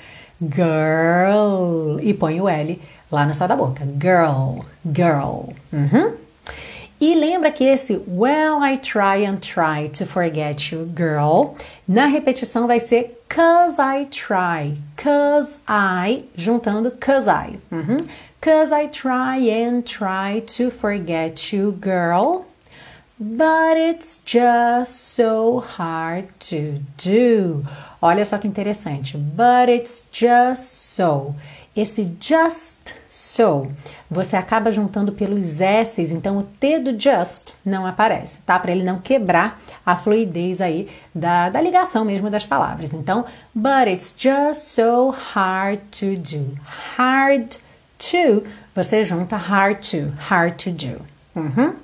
girl. 0.41 1.99
E 2.01 2.13
põe 2.13 2.41
o 2.41 2.49
L 2.49 2.81
lá 3.11 3.25
no 3.27 3.33
céu 3.33 3.47
da 3.47 3.55
boca. 3.55 3.87
Girl, 4.01 4.65
girl. 4.83 5.49
Uhum. 5.71 6.24
E 6.99 7.13
lembra 7.13 7.51
que 7.51 7.63
esse 7.65 8.01
Well, 8.07 8.63
I 8.63 8.77
try 8.77 9.25
and 9.25 9.39
try 9.39 9.89
to 9.89 10.05
forget 10.05 10.71
you, 10.73 10.85
girl, 10.85 11.55
na 11.87 12.05
repetição 12.05 12.67
vai 12.67 12.79
ser 12.79 13.21
Cause 13.27 13.77
I 13.79 14.05
try. 14.05 14.77
Cause 14.95 15.59
I, 15.67 16.23
juntando 16.37 16.91
cause 16.91 17.27
I. 17.27 17.59
Uhum. 17.71 18.07
Cause 18.39 18.71
I 18.71 18.87
try 18.87 19.37
and 19.49 19.83
try 19.83 20.41
to 20.55 20.69
forget 20.71 21.51
you, 21.51 21.73
girl. 21.73 22.45
But 23.19 23.77
it's 23.77 24.19
just 24.25 25.15
so 25.15 25.59
hard 25.59 26.27
to 26.51 26.79
do. 26.97 27.65
Olha 28.01 28.23
só 28.25 28.37
que 28.37 28.47
interessante. 28.47 29.17
But 29.17 29.69
it's 29.69 30.03
just 30.11 30.93
so. 30.95 31.35
Esse 31.75 32.09
just 32.21 32.95
so, 33.09 33.69
você 34.09 34.37
acaba 34.37 34.71
juntando 34.71 35.11
pelos 35.11 35.59
S's, 35.59 36.11
então 36.11 36.37
o 36.37 36.43
T 36.43 36.79
do 36.79 36.97
just 36.97 37.53
não 37.65 37.85
aparece, 37.85 38.37
tá? 38.45 38.57
Para 38.57 38.71
ele 38.71 38.83
não 38.83 38.99
quebrar 38.99 39.61
a 39.85 39.97
fluidez 39.97 40.61
aí 40.61 40.89
da, 41.13 41.49
da 41.49 41.59
ligação 41.59 42.05
mesmo 42.05 42.29
das 42.29 42.45
palavras. 42.45 42.93
Então, 42.93 43.25
but 43.53 43.87
it's 43.87 44.13
just 44.17 44.61
so 44.61 45.09
hard 45.33 45.81
to 45.91 46.15
do. 46.15 46.57
Hard 46.97 47.57
to, 47.97 48.43
você 48.73 49.03
junta 49.03 49.35
hard 49.35 49.81
to, 49.89 50.13
hard 50.29 50.55
to 50.55 50.71
do. 50.71 51.01
Uhum. 51.35 51.75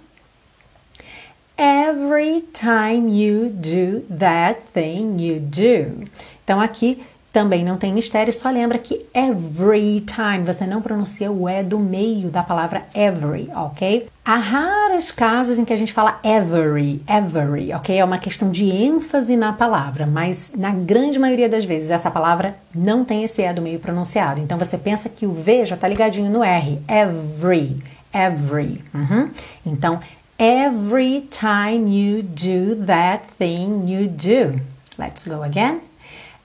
Every 1.58 2.42
time 2.54 3.10
you 3.10 3.50
do 3.50 4.02
that 4.18 4.62
thing 4.74 5.22
you 5.22 5.40
do. 5.40 6.08
Então 6.44 6.60
aqui 6.60 7.04
também 7.32 7.64
não 7.64 7.78
tem 7.78 7.94
mistério, 7.94 8.34
só 8.34 8.50
lembra 8.50 8.78
que 8.78 9.06
every 9.14 10.02
time 10.02 10.44
você 10.46 10.66
não 10.66 10.82
pronuncia 10.82 11.32
o 11.32 11.48
E 11.48 11.64
do 11.64 11.80
meio 11.80 12.30
da 12.30 12.44
palavra 12.44 12.84
every, 12.94 13.50
ok? 13.56 14.08
Há 14.24 14.36
raros 14.36 15.12
casos 15.12 15.58
em 15.58 15.64
que 15.64 15.72
a 15.72 15.78
gente 15.78 15.94
fala 15.94 16.20
every, 16.24 17.02
every, 17.08 17.74
ok? 17.74 17.98
É 17.98 18.04
uma 18.04 18.18
questão 18.18 18.52
de 18.52 18.70
ênfase 18.70 19.38
na 19.38 19.54
palavra, 19.54 20.06
mas 20.06 20.52
na 20.56 20.72
grande 20.72 21.18
maioria 21.18 21.48
das 21.48 21.64
vezes 21.64 21.90
essa 21.90 22.12
palavra 22.12 22.56
não 22.76 23.06
tem 23.06 23.24
esse 23.24 23.42
E 23.42 23.54
do 23.54 23.62
meio 23.62 23.80
pronunciado. 23.80 24.42
Então 24.42 24.58
você 24.58 24.78
pensa 24.78 25.08
que 25.08 25.26
o 25.26 25.32
V 25.32 25.66
já 25.66 25.76
está 25.76 25.88
ligadinho 25.88 26.30
no 26.30 26.44
R, 26.44 26.80
every, 26.88 27.82
every. 28.14 28.84
Uhum. 28.94 29.30
Então, 29.66 30.02
every 30.38 31.22
time 31.22 31.90
you 31.90 32.24
do 32.24 32.86
that 32.86 33.26
thing 33.38 33.86
you 33.88 34.10
do. 34.10 34.60
Let's 35.00 35.26
go 35.26 35.42
again 35.42 35.91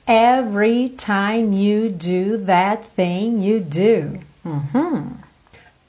every 0.07 0.89
time 0.91 1.53
you 1.53 1.89
do 1.91 2.37
that 2.39 2.85
thing 2.85 3.39
you 3.41 3.61
do. 3.61 4.21
Uhum. 4.45 5.19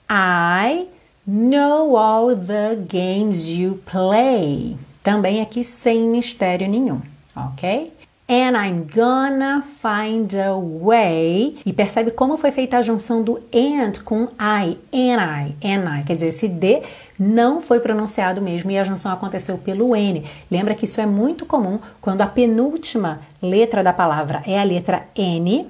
I 0.09 0.87
know 1.25 1.95
all 1.95 2.35
the 2.35 2.83
games 2.87 3.49
you 3.49 3.81
play. 3.85 4.77
Também 5.03 5.41
aqui 5.41 5.63
sem 5.63 6.03
mistério 6.03 6.67
nenhum, 6.67 7.01
ok? 7.35 7.91
And 8.29 8.57
I'm 8.57 8.85
gonna 8.93 9.61
find 9.61 10.33
a 10.35 10.53
way. 10.53 11.55
E 11.65 11.71
percebe 11.71 12.11
como 12.11 12.35
foi 12.35 12.51
feita 12.51 12.77
a 12.77 12.81
junção 12.81 13.23
do 13.23 13.39
and 13.53 14.03
com 14.03 14.23
I, 14.37 14.77
and 14.93 15.21
I, 15.21 15.55
and 15.65 15.99
I. 15.99 16.03
Quer 16.03 16.15
dizer, 16.15 16.27
esse 16.27 16.49
D 16.49 16.81
não 17.17 17.61
foi 17.61 17.79
pronunciado 17.79 18.41
mesmo 18.41 18.69
e 18.69 18.77
a 18.77 18.83
junção 18.83 19.13
aconteceu 19.13 19.57
pelo 19.57 19.95
N. 19.95 20.25
Lembra 20.51 20.75
que 20.75 20.83
isso 20.83 20.99
é 20.99 21.05
muito 21.05 21.45
comum 21.45 21.79
quando 22.01 22.21
a 22.21 22.27
penúltima 22.27 23.21
letra 23.41 23.81
da 23.81 23.93
palavra 23.93 24.43
é 24.45 24.59
a 24.59 24.63
letra 24.63 25.07
N 25.15 25.65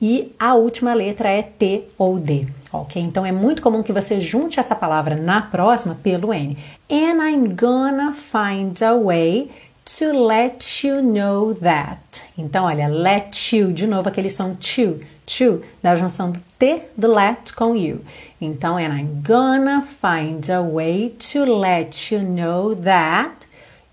e 0.00 0.34
a 0.36 0.54
última 0.54 0.92
letra 0.94 1.28
é 1.28 1.42
T 1.42 1.84
ou 1.96 2.18
D. 2.18 2.48
Ok? 2.72 3.00
Então 3.00 3.24
é 3.24 3.30
muito 3.30 3.62
comum 3.62 3.84
que 3.84 3.92
você 3.92 4.20
junte 4.20 4.58
essa 4.58 4.74
palavra 4.74 5.14
na 5.14 5.42
próxima 5.42 5.96
pelo 6.02 6.34
N. 6.34 6.56
And 6.90 7.22
I'm 7.22 7.54
gonna 7.54 8.12
find 8.12 8.82
a 8.82 8.96
way 8.96 9.48
to 9.84 10.12
let 10.12 10.84
you 10.84 11.02
know 11.02 11.54
that. 11.54 12.22
Então, 12.36 12.64
olha, 12.64 12.88
let 12.88 13.52
you, 13.52 13.72
de 13.72 13.86
novo 13.86 14.08
aquele 14.08 14.30
som 14.30 14.54
to, 14.54 15.00
to, 15.26 15.62
da 15.82 15.96
junção 15.96 16.30
do 16.30 16.40
T 16.58 16.82
do 16.96 17.12
let 17.12 17.52
com 17.54 17.74
you. 17.74 18.00
Então, 18.40 18.76
and 18.76 18.92
I'm 18.92 19.22
gonna 19.22 19.82
find 19.82 20.48
a 20.50 20.62
way 20.62 21.10
to 21.32 21.44
let 21.44 22.12
you 22.12 22.22
know 22.22 22.74
that 22.74 23.46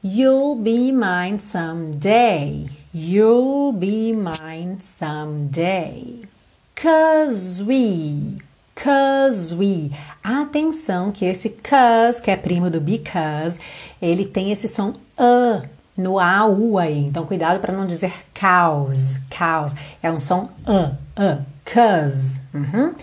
you'll 0.04 0.56
be 0.56 0.92
mine 0.92 1.40
someday. 1.40 2.70
You'll 2.94 3.74
be 3.74 4.14
mine 4.14 4.80
someday. 4.80 6.28
Cause 6.76 7.64
we, 7.64 8.38
cause 8.76 9.54
we. 9.54 9.92
Atenção 10.24 11.12
que 11.12 11.26
esse 11.26 11.50
cause, 11.50 12.22
que 12.22 12.32
é 12.32 12.38
primo 12.38 12.70
do 12.70 12.80
because, 12.80 13.60
ele 14.02 14.26
tem 14.26 14.52
esse 14.52 14.68
som 14.68 14.94
a 15.18 15.64
no 15.98 16.20
A, 16.20 16.46
U 16.46 16.78
aí. 16.78 17.00
Então, 17.00 17.26
cuidado 17.26 17.60
para 17.60 17.74
não 17.74 17.88
dizer 17.88 18.14
cows, 18.40 19.20
cows. 19.36 19.76
É 20.02 20.12
um 20.12 20.20
som 20.20 20.50
A, 20.66 20.92
A, 21.16 21.40
cause. 21.66 22.40
Uhum. 22.54 22.94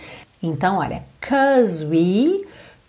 Então, 0.41 0.77
olha, 0.77 1.03
cause 1.21 1.83
we 1.83 2.45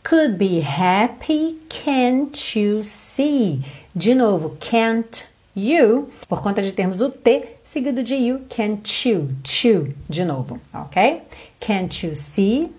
could 0.09 0.37
be 0.37 0.61
happy, 0.61 1.59
can't 1.69 2.59
you 2.59 2.83
see? 2.85 3.64
De 3.95 4.14
novo, 4.14 4.57
can't 4.61 5.25
you, 5.57 6.09
por 6.29 6.42
conta 6.42 6.62
de 6.62 6.71
termos 6.71 7.01
o 7.01 7.09
T 7.09 7.57
seguido 7.64 8.03
de 8.03 8.14
you, 8.14 8.42
can't 8.49 9.09
you, 9.09 9.31
chew, 9.42 9.95
de 10.09 10.25
novo, 10.25 10.61
ok? 10.73 11.23
Can't 11.59 12.07
you 12.07 12.14
see? 12.14 12.71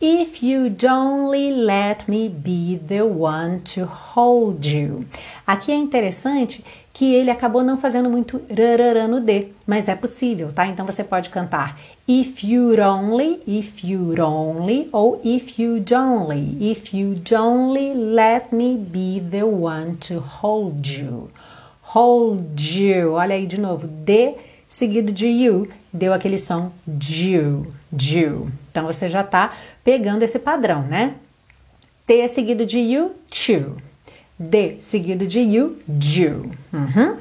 If 0.00 0.42
you'd 0.42 0.84
only 0.84 1.52
let 1.52 2.08
me 2.08 2.28
be 2.28 2.76
the 2.76 3.02
one 3.02 3.60
to 3.74 3.84
hold 3.84 4.66
you. 4.66 5.06
Aqui 5.46 5.70
é 5.70 5.76
interessante 5.76 6.64
que 6.92 7.14
ele 7.14 7.30
acabou 7.30 7.62
não 7.62 7.76
fazendo 7.76 8.10
muito 8.10 8.40
rararã 8.50 9.06
no 9.08 9.20
D, 9.20 9.48
mas 9.66 9.88
é 9.88 9.94
possível, 9.94 10.52
tá? 10.52 10.66
Então 10.66 10.84
você 10.84 11.02
pode 11.02 11.30
cantar 11.30 11.78
if 12.06 12.44
you'd 12.44 12.80
only, 12.80 13.40
if 13.46 13.82
you'd 13.82 14.20
only, 14.20 14.88
ou 14.92 15.20
if 15.24 15.58
you'd 15.58 15.94
only, 15.94 16.58
if 16.60 16.92
you'd 16.92 17.34
only 17.34 17.94
let 17.94 18.52
me 18.52 18.76
be 18.76 19.20
the 19.20 19.44
one 19.44 19.96
to 19.96 20.20
hold 20.20 20.86
you. 20.86 21.30
Hold 21.82 22.60
you. 22.60 23.12
Olha 23.12 23.34
aí 23.34 23.46
de 23.46 23.58
novo, 23.58 23.86
D 23.86 24.34
seguido 24.74 25.12
de 25.12 25.28
you, 25.28 25.68
deu 25.92 26.12
aquele 26.12 26.36
som 26.36 26.72
you, 27.08 27.72
you. 27.92 28.50
Então 28.72 28.84
você 28.84 29.08
já 29.08 29.20
está 29.20 29.52
pegando 29.84 30.24
esse 30.24 30.36
padrão, 30.36 30.82
né? 30.82 31.14
T 32.04 32.26
seguido 32.26 32.66
de 32.66 32.80
you, 32.80 33.14
chew. 33.30 33.76
D 34.36 34.76
seguido 34.80 35.28
de 35.28 35.38
you, 35.38 35.78
you. 35.88 36.50
Uhum. 36.72 37.18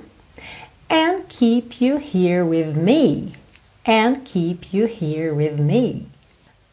And 0.90 1.22
keep 1.30 1.80
you 1.80 1.98
here 1.98 2.42
with 2.42 2.74
me. 2.76 3.34
And 3.86 4.24
keep 4.26 4.76
you 4.76 4.88
here 4.88 5.32
with 5.32 5.62
me. 5.62 6.08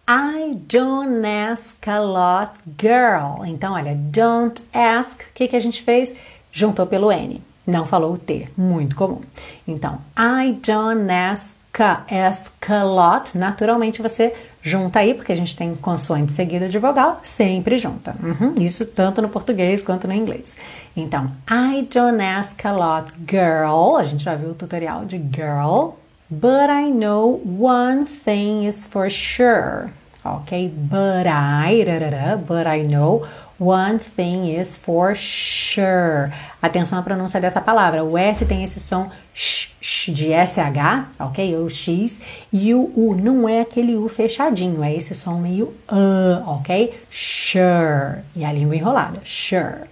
I 0.08 0.54
don't 0.66 1.26
ask 1.26 1.86
a 1.86 2.00
lot, 2.00 2.54
girl. 2.78 3.44
Então, 3.44 3.74
olha, 3.74 3.94
don't 3.94 4.62
ask. 4.72 5.20
O 5.20 5.26
que, 5.34 5.46
que 5.46 5.56
a 5.56 5.60
gente 5.60 5.82
fez? 5.82 6.14
Juntou 6.50 6.86
pelo 6.86 7.12
N. 7.12 7.49
Não 7.70 7.86
falou 7.86 8.14
o 8.14 8.18
T. 8.18 8.48
Muito 8.56 8.96
comum. 8.96 9.20
Então, 9.66 9.98
I 10.18 10.52
don't 10.52 11.10
ask 11.10 12.70
a 12.70 12.84
lot. 12.84 13.38
Naturalmente 13.38 14.02
você 14.02 14.34
junta 14.60 14.98
aí, 14.98 15.14
porque 15.14 15.32
a 15.32 15.36
gente 15.36 15.56
tem 15.56 15.74
consoante 15.76 16.32
seguida 16.32 16.68
de 16.68 16.78
vogal, 16.78 17.20
sempre 17.22 17.78
junta. 17.78 18.14
Uhum, 18.22 18.54
isso 18.58 18.84
tanto 18.84 19.22
no 19.22 19.28
português 19.28 19.82
quanto 19.82 20.08
no 20.08 20.12
inglês. 20.12 20.56
Então, 20.96 21.30
I 21.48 21.82
don't 21.82 22.20
ask 22.20 22.64
a 22.66 22.72
lot, 22.72 23.12
girl. 23.26 23.96
A 23.96 24.04
gente 24.04 24.24
já 24.24 24.34
viu 24.34 24.50
o 24.50 24.54
tutorial 24.54 25.04
de 25.04 25.16
girl. 25.16 25.92
But 26.28 26.70
I 26.70 26.90
know 26.90 27.40
one 27.58 28.04
thing 28.04 28.66
is 28.66 28.86
for 28.86 29.08
sure. 29.10 29.90
Ok? 30.24 30.68
But 30.68 31.26
I, 31.26 31.84
but 32.46 32.66
I 32.66 32.82
know 32.82 33.26
One 33.60 33.98
thing 33.98 34.58
is 34.58 34.78
for 34.78 35.14
sure. 35.14 36.32
Atenção 36.62 36.98
à 36.98 37.02
pronúncia 37.02 37.38
dessa 37.38 37.60
palavra. 37.60 38.02
O 38.02 38.16
S 38.16 38.46
tem 38.46 38.64
esse 38.64 38.80
som 38.80 39.10
sh, 39.34 39.68
sh 39.78 40.10
de 40.14 40.30
SH, 40.32 41.20
ok? 41.20 41.56
Ou 41.56 41.68
X. 41.68 42.20
E 42.50 42.74
o 42.74 42.90
U 42.96 43.14
não 43.14 43.46
é 43.46 43.60
aquele 43.60 43.96
U 43.96 44.08
fechadinho, 44.08 44.82
é 44.82 44.94
esse 44.94 45.14
som 45.14 45.38
meio 45.38 45.74
uh, 45.92 46.42
ok? 46.46 46.98
Sure. 47.10 48.22
E 48.34 48.46
a 48.46 48.50
língua 48.50 48.76
enrolada. 48.76 49.20
Sure. 49.24 49.84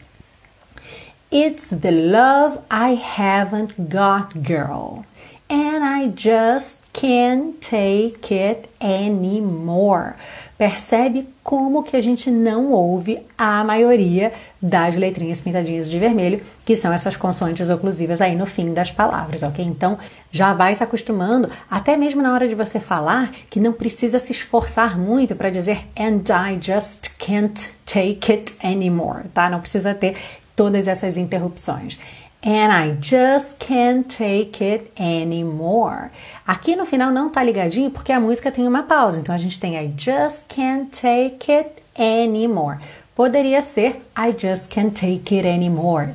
It's 1.31 1.69
the 1.69 1.91
love 1.91 2.61
I 2.71 2.95
haven't 2.95 3.75
got, 3.79 4.35
girl. 4.35 5.05
And 5.51 5.83
I 5.83 6.13
just 6.15 6.79
can't 6.93 7.59
take 7.61 8.35
it 8.35 8.69
anymore. 8.81 10.15
Percebe 10.59 11.29
como 11.43 11.85
que 11.85 11.97
a 11.97 12.01
gente 12.01 12.31
não 12.31 12.73
ouve 12.73 13.21
a 13.39 13.63
maioria 13.63 14.33
das 14.61 14.97
letrinhas 14.97 15.41
pintadinhas 15.41 15.89
de 15.89 15.99
vermelho, 15.99 16.43
que 16.67 16.75
são 16.75 16.93
essas 16.93 17.17
consoantes 17.17 17.71
oclusivas 17.71 18.21
aí 18.21 18.35
no 18.35 18.45
fim 18.45 18.75
das 18.75 18.91
palavras, 18.91 19.45
ok? 19.45 19.65
Então 19.65 19.97
já 20.33 20.53
vai 20.53 20.75
se 20.75 20.83
acostumando, 20.83 21.49
até 21.71 21.97
mesmo 21.97 22.21
na 22.21 22.35
hora 22.35 22.49
de 22.49 22.57
você 22.57 22.81
falar, 22.81 23.31
que 23.49 23.61
não 23.61 23.73
precisa 23.73 24.19
se 24.19 24.33
esforçar 24.33 24.99
muito 24.99 25.37
para 25.37 25.49
dizer 25.49 25.87
and 25.97 26.25
I 26.29 26.59
just 26.61 27.17
can't 27.19 27.71
take 27.87 28.33
it 28.33 28.55
anymore, 28.63 29.29
tá? 29.33 29.49
Não 29.49 29.61
precisa 29.61 29.95
ter 29.95 30.17
todas 30.57 30.89
essas 30.89 31.17
interrupções. 31.17 31.97
And 32.43 32.73
I 32.73 32.97
just 33.01 33.59
can't 33.59 34.09
take 34.09 34.63
it 34.63 34.93
anymore. 34.97 36.11
Aqui 36.47 36.77
no 36.77 36.87
final 36.87 37.11
não 37.11 37.29
tá 37.31 37.43
ligadinho 37.43 37.91
porque 37.91 38.13
a 38.13 38.21
música 38.21 38.53
tem 38.53 38.67
uma 38.67 38.85
pausa. 38.85 39.19
Então 39.19 39.35
a 39.35 39.39
gente 39.39 39.59
tem 39.59 39.77
I 39.77 39.93
just 39.97 40.47
can't 40.49 40.91
take 40.91 41.51
it 41.51 41.71
anymore. 41.99 42.79
Poderia 43.17 43.61
ser 43.61 44.01
I 44.17 44.31
just 44.31 44.69
can't 44.69 44.93
take 44.93 45.35
it 45.37 45.47
anymore. 45.47 46.11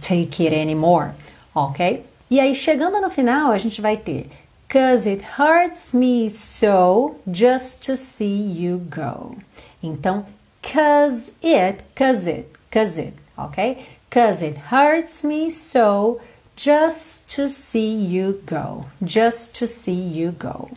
take 0.00 0.46
it 0.46 0.54
anymore. 0.54 1.10
Ok? 1.52 2.04
E 2.30 2.38
aí 2.38 2.54
chegando 2.54 3.00
no 3.00 3.10
final 3.10 3.50
a 3.50 3.58
gente 3.58 3.80
vai 3.80 3.96
ter 3.96 4.30
Cause 4.68 5.04
it 5.04 5.20
hurts 5.36 5.92
me 5.92 6.30
so 6.30 7.16
just 7.28 7.82
to 7.86 7.96
see 7.96 8.40
you 8.40 8.78
go. 8.78 9.36
Então, 9.82 10.24
cause 10.62 11.32
it, 11.42 11.82
cause 11.96 12.28
it, 12.28 12.46
cause 12.70 12.96
it, 12.96 13.14
ok? 13.36 13.78
Cause 14.10 14.42
it 14.42 14.56
hurts 14.74 15.22
me 15.22 15.50
so 15.50 16.20
just 16.56 17.28
to 17.30 17.48
see 17.48 17.94
you 17.94 18.42
go. 18.44 18.86
Just 19.02 19.54
to 19.54 19.66
see 19.68 19.92
you 19.92 20.32
go. 20.32 20.76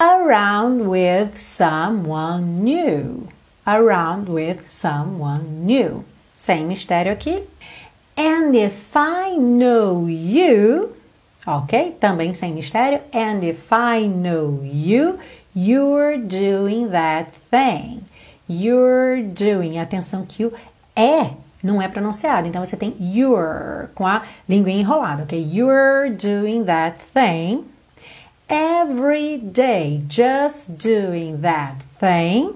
Around 0.00 0.88
with 0.88 1.38
someone 1.38 2.64
new. 2.64 3.28
Around 3.66 4.30
with 4.30 4.72
someone 4.72 5.66
new. 5.66 6.04
Sem 6.34 6.66
mistério 6.66 7.12
aqui. 7.12 7.44
And 8.16 8.56
if 8.56 8.96
I 8.96 9.36
know 9.36 10.06
you, 10.06 10.96
ok? 11.46 11.96
Também 12.00 12.34
sem 12.34 12.54
mistério. 12.54 13.02
And 13.12 13.44
if 13.44 13.70
I 13.70 14.06
know 14.06 14.60
you, 14.62 15.18
you're 15.54 16.16
doing 16.16 16.90
that 16.90 17.34
thing. 17.50 18.06
You're 18.48 19.22
doing. 19.22 19.78
Atenção 19.78 20.24
que 20.26 20.46
o 20.46 20.52
é 20.96 21.34
não 21.62 21.80
é 21.80 21.88
pronunciado. 21.88 22.48
Então 22.48 22.64
você 22.64 22.76
tem 22.76 22.94
you're 22.98 23.88
com 23.94 24.06
a 24.06 24.22
língua 24.48 24.70
enrolada, 24.70 25.22
ok? 25.22 25.38
You're 25.38 26.10
doing 26.10 26.64
that 26.64 26.98
thing 27.12 27.64
every 28.48 29.38
day, 29.38 30.02
just 30.08 30.70
doing 30.70 31.38
that 31.42 31.76
thing. 31.98 32.54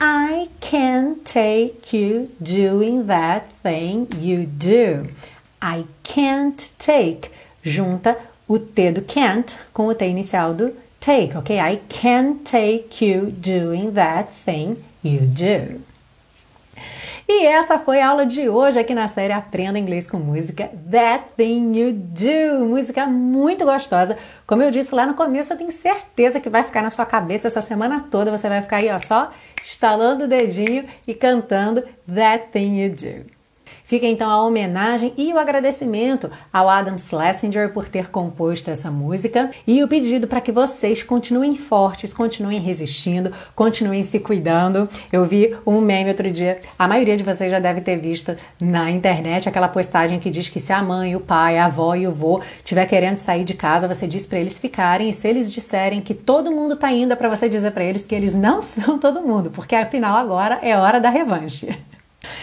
I 0.00 0.48
can 0.60 1.16
take 1.24 1.94
you 1.94 2.30
doing 2.40 3.06
that 3.06 3.46
thing 3.62 4.08
you 4.18 4.46
do. 4.46 5.10
I 5.60 5.84
can't 6.02 6.70
take. 6.78 7.30
Junta 7.62 8.16
o 8.48 8.58
T 8.58 8.90
do 8.90 9.02
can't 9.02 9.58
com 9.74 9.86
o 9.86 9.94
T 9.94 10.06
inicial 10.06 10.54
do 10.54 10.74
take, 10.98 11.36
ok? 11.36 11.58
I 11.58 11.80
can't 11.88 12.42
take 12.44 13.04
you 13.04 13.30
doing 13.30 13.92
that 13.92 14.30
thing 14.32 14.82
you 15.02 15.26
do. 15.26 15.82
E 17.32 17.46
essa 17.46 17.78
foi 17.78 18.00
a 18.00 18.08
aula 18.08 18.26
de 18.26 18.48
hoje 18.48 18.80
aqui 18.80 18.92
na 18.92 19.06
série 19.06 19.32
Aprenda 19.32 19.78
Inglês 19.78 20.04
com 20.04 20.18
Música 20.18 20.68
That 20.90 21.26
Thing 21.36 21.78
You 21.78 21.92
Do. 21.92 22.66
Música 22.66 23.06
muito 23.06 23.64
gostosa. 23.64 24.18
Como 24.44 24.64
eu 24.64 24.70
disse 24.72 24.92
lá 24.92 25.06
no 25.06 25.14
começo, 25.14 25.52
eu 25.52 25.56
tenho 25.56 25.70
certeza 25.70 26.40
que 26.40 26.50
vai 26.50 26.64
ficar 26.64 26.82
na 26.82 26.90
sua 26.90 27.06
cabeça 27.06 27.46
essa 27.46 27.62
semana 27.62 28.00
toda. 28.10 28.36
Você 28.36 28.48
vai 28.48 28.60
ficar 28.60 28.78
aí, 28.78 28.90
ó, 28.90 28.98
só 28.98 29.30
estalando 29.62 30.24
o 30.24 30.28
dedinho 30.28 30.84
e 31.06 31.14
cantando 31.14 31.84
That 32.12 32.48
Thing 32.48 32.82
You 32.82 32.90
Do. 32.90 33.39
Fica 33.90 34.06
então 34.06 34.30
a 34.30 34.46
homenagem 34.46 35.12
e 35.16 35.32
o 35.32 35.38
agradecimento 35.40 36.30
ao 36.52 36.68
Adam 36.68 36.96
Schlesinger 36.96 37.72
por 37.72 37.88
ter 37.88 38.08
composto 38.08 38.70
essa 38.70 38.88
música 38.88 39.50
e 39.66 39.82
o 39.82 39.88
pedido 39.88 40.28
para 40.28 40.40
que 40.40 40.52
vocês 40.52 41.02
continuem 41.02 41.56
fortes, 41.56 42.14
continuem 42.14 42.60
resistindo, 42.60 43.32
continuem 43.52 44.04
se 44.04 44.20
cuidando. 44.20 44.88
Eu 45.10 45.24
vi 45.24 45.56
um 45.66 45.80
meme 45.80 46.10
outro 46.10 46.30
dia, 46.30 46.60
a 46.78 46.86
maioria 46.86 47.16
de 47.16 47.24
vocês 47.24 47.50
já 47.50 47.58
deve 47.58 47.80
ter 47.80 47.96
visto 47.96 48.36
na 48.62 48.92
internet 48.92 49.48
aquela 49.48 49.66
postagem 49.66 50.20
que 50.20 50.30
diz 50.30 50.46
que 50.46 50.60
se 50.60 50.72
a 50.72 50.80
mãe, 50.80 51.16
o 51.16 51.20
pai, 51.20 51.58
a 51.58 51.64
avó 51.64 51.96
e 51.96 52.06
o 52.06 52.12
vô 52.12 52.40
estiver 52.58 52.86
querendo 52.86 53.16
sair 53.16 53.42
de 53.42 53.54
casa, 53.54 53.88
você 53.88 54.06
diz 54.06 54.24
para 54.24 54.38
eles 54.38 54.60
ficarem 54.60 55.10
e 55.10 55.12
se 55.12 55.26
eles 55.26 55.50
disserem 55.50 56.00
que 56.00 56.14
todo 56.14 56.52
mundo 56.52 56.76
tá 56.76 56.92
indo, 56.92 57.12
é 57.12 57.16
para 57.16 57.28
você 57.28 57.48
dizer 57.48 57.72
para 57.72 57.82
eles 57.82 58.06
que 58.06 58.14
eles 58.14 58.36
não 58.36 58.62
são 58.62 59.00
todo 59.00 59.20
mundo, 59.20 59.50
porque 59.50 59.74
afinal 59.74 60.16
agora 60.16 60.60
é 60.62 60.76
hora 60.76 61.00
da 61.00 61.10
revanche. 61.10 61.89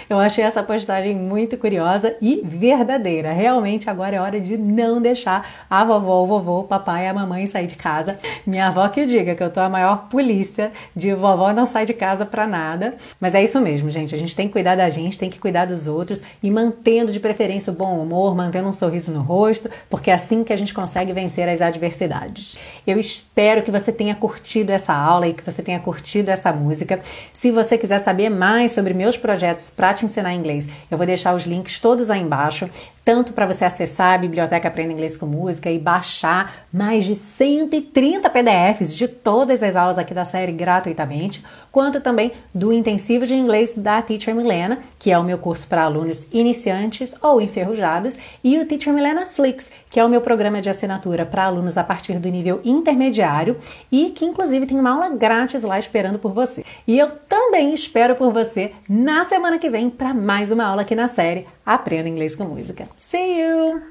Eu 0.10 0.20
achei 0.20 0.44
essa 0.44 0.64
postagem 0.64 1.16
muito 1.16 1.58
curiosa 1.58 2.16
e 2.22 2.42
verdadeira. 2.44 3.32
Realmente 3.32 3.90
agora 3.90 4.16
é 4.16 4.22
hora 4.22 4.40
de 4.40 4.58
não 4.58 5.02
deixar 5.02 5.66
a 5.70 5.84
vovó, 5.84 6.24
o 6.24 6.28
vovô, 6.28 6.60
o 6.60 6.64
papai 6.64 7.06
e 7.06 7.08
a 7.08 7.14
mamãe 7.14 7.46
sair 7.46 7.68
de 7.68 7.76
casa. 7.76 8.18
Minha 8.46 8.68
avó 8.68 8.88
que 8.88 9.06
diga 9.06 9.36
que 9.36 9.44
eu 9.44 9.50
tô 9.50 9.60
a 9.60 9.70
maior 9.70 10.08
polícia 10.10 10.72
de 10.96 11.14
vovó 11.14 11.52
não 11.52 11.66
sai 11.66 11.86
de 11.86 11.94
casa 11.94 12.26
para 12.26 12.48
nada. 12.48 12.96
Mas 13.20 13.36
é 13.36 13.44
isso 13.44 13.60
mesmo, 13.60 13.90
gente. 13.90 14.16
A 14.16 14.18
gente 14.18 14.36
tem 14.36 14.48
que 14.48 14.54
cuidar 14.54 14.76
da 14.76 14.90
gente, 14.90 15.20
tem 15.20 15.30
que 15.30 15.40
cuidar 15.40 15.66
dos 15.66 15.88
outros 15.88 16.22
e 16.42 16.50
mantendo 16.50 17.12
de 17.12 17.20
preferência 17.20 17.72
o 17.72 17.76
bom 17.76 18.00
humor, 18.00 18.36
mantendo 18.36 18.70
um 18.70 18.74
sorriso 18.74 19.12
no 19.12 19.22
rosto, 19.22 19.70
porque 19.90 20.10
é 20.10 20.14
assim 20.14 20.44
que 20.44 20.54
a 20.54 20.58
gente 20.58 20.74
consegue 20.74 21.12
vencer 21.12 21.50
as 21.50 21.62
adversidades. 21.62 22.58
Eu 22.86 23.00
espero 23.00 23.62
que 23.62 23.72
você 23.72 23.92
tenha 23.92 24.16
curtido 24.16 24.72
essa 24.72 24.94
aula 24.94 25.28
e 25.28 25.34
que 25.34 25.44
você 25.44 25.62
tenha 25.62 25.80
curtido 25.80 26.30
essa 26.30 26.52
música. 26.54 27.02
Se 27.34 27.52
você 27.52 27.78
quiser 27.78 28.00
saber 28.00 28.30
mais 28.30 28.72
sobre 28.72 28.94
meus 28.94 29.18
projetos 29.18 29.67
para 29.70 29.94
te 29.94 30.06
ensinar 30.06 30.34
inglês. 30.34 30.68
Eu 30.90 30.98
vou 30.98 31.06
deixar 31.08 31.36
os 31.36 31.46
links 31.46 31.80
todos 31.80 32.10
aí 32.10 32.22
embaixo 32.22 32.70
tanto 33.08 33.32
para 33.32 33.46
você 33.46 33.64
acessar 33.64 34.16
a 34.16 34.18
biblioteca 34.18 34.68
Aprenda 34.68 34.92
Inglês 34.92 35.16
com 35.16 35.26
Música 35.26 35.72
e 35.72 35.80
baixar 35.80 36.68
mais 36.74 37.06
de 37.06 37.16
130 37.16 38.30
PDFs 38.30 38.94
de 38.94 39.08
todas 39.08 39.64
as 39.64 39.78
aulas 39.78 39.98
aqui 39.98 40.14
da 40.14 40.26
série 40.26 40.52
gratuitamente, 40.52 41.42
quanto 41.72 42.02
também 42.02 42.34
do 42.54 42.74
intensivo 42.74 43.26
de 43.26 43.34
inglês 43.34 43.76
da 43.78 44.02
Teacher 44.02 44.36
Milena, 44.36 44.80
que 45.00 45.10
é 45.10 45.18
o 45.18 45.24
meu 45.24 45.38
curso 45.38 45.66
para 45.70 45.84
alunos 45.84 46.28
iniciantes 46.34 47.16
ou 47.22 47.40
enferrujados, 47.40 48.18
e 48.44 48.60
o 48.60 48.66
Teacher 48.66 48.94
Milena 48.94 49.26
Flix, 49.26 49.72
que 49.90 50.02
é 50.02 50.04
o 50.04 50.10
meu 50.10 50.20
programa 50.20 50.60
de 50.60 50.70
assinatura 50.70 51.26
para 51.26 51.46
alunos 51.46 51.78
a 51.78 51.86
partir 51.86 52.20
do 52.20 52.28
nível 52.28 52.60
intermediário 52.66 53.56
e 53.90 54.10
que 54.10 54.26
inclusive 54.26 54.66
tem 54.66 54.78
uma 54.78 54.92
aula 54.92 55.08
grátis 55.08 55.64
lá 55.64 55.80
esperando 55.80 56.20
por 56.20 56.34
você. 56.34 56.66
E 56.86 57.00
eu 57.00 57.10
também 57.30 57.74
espero 57.74 58.16
por 58.16 58.34
você 58.34 58.74
na 58.90 59.24
semana 59.24 59.57
que 59.60 59.70
vem 59.70 59.90
para 59.90 60.14
mais 60.14 60.52
uma 60.52 60.66
aula 60.66 60.84
aqui 60.84 60.96
na 60.96 61.08
série 61.08 61.48
Aprenda 61.66 62.08
Inglês 62.08 62.36
com 62.36 62.44
Música. 62.46 62.88
See 62.98 63.40
you! 63.40 63.82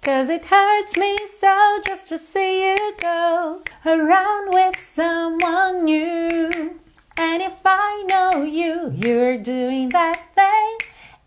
Cause 0.00 0.32
it 0.32 0.44
hurts 0.44 0.96
me 0.96 1.16
so 1.26 1.80
just 1.84 2.06
to 2.06 2.18
see 2.18 2.70
you 2.70 2.94
go 3.00 3.62
around 3.84 4.54
with 4.54 4.80
someone 4.80 5.84
new. 5.84 6.78
And 7.16 7.42
if 7.42 7.56
I 7.64 8.04
know 8.08 8.44
you, 8.44 8.92
you're 8.94 9.38
doing 9.38 9.88
that 9.90 10.20
thing 10.36 10.78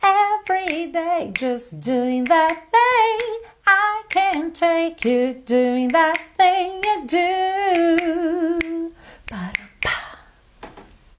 every 0.01 0.87
day, 0.87 1.31
just 1.37 1.81
doing 1.81 2.23
that 2.25 2.71
thing. 2.71 3.51
I 3.67 4.03
can't 4.09 4.55
take 4.55 5.03
you 5.03 5.33
doing 5.33 5.89
that 5.89 6.17
thing 6.37 6.81
you 6.83 7.05
do. 7.05 8.91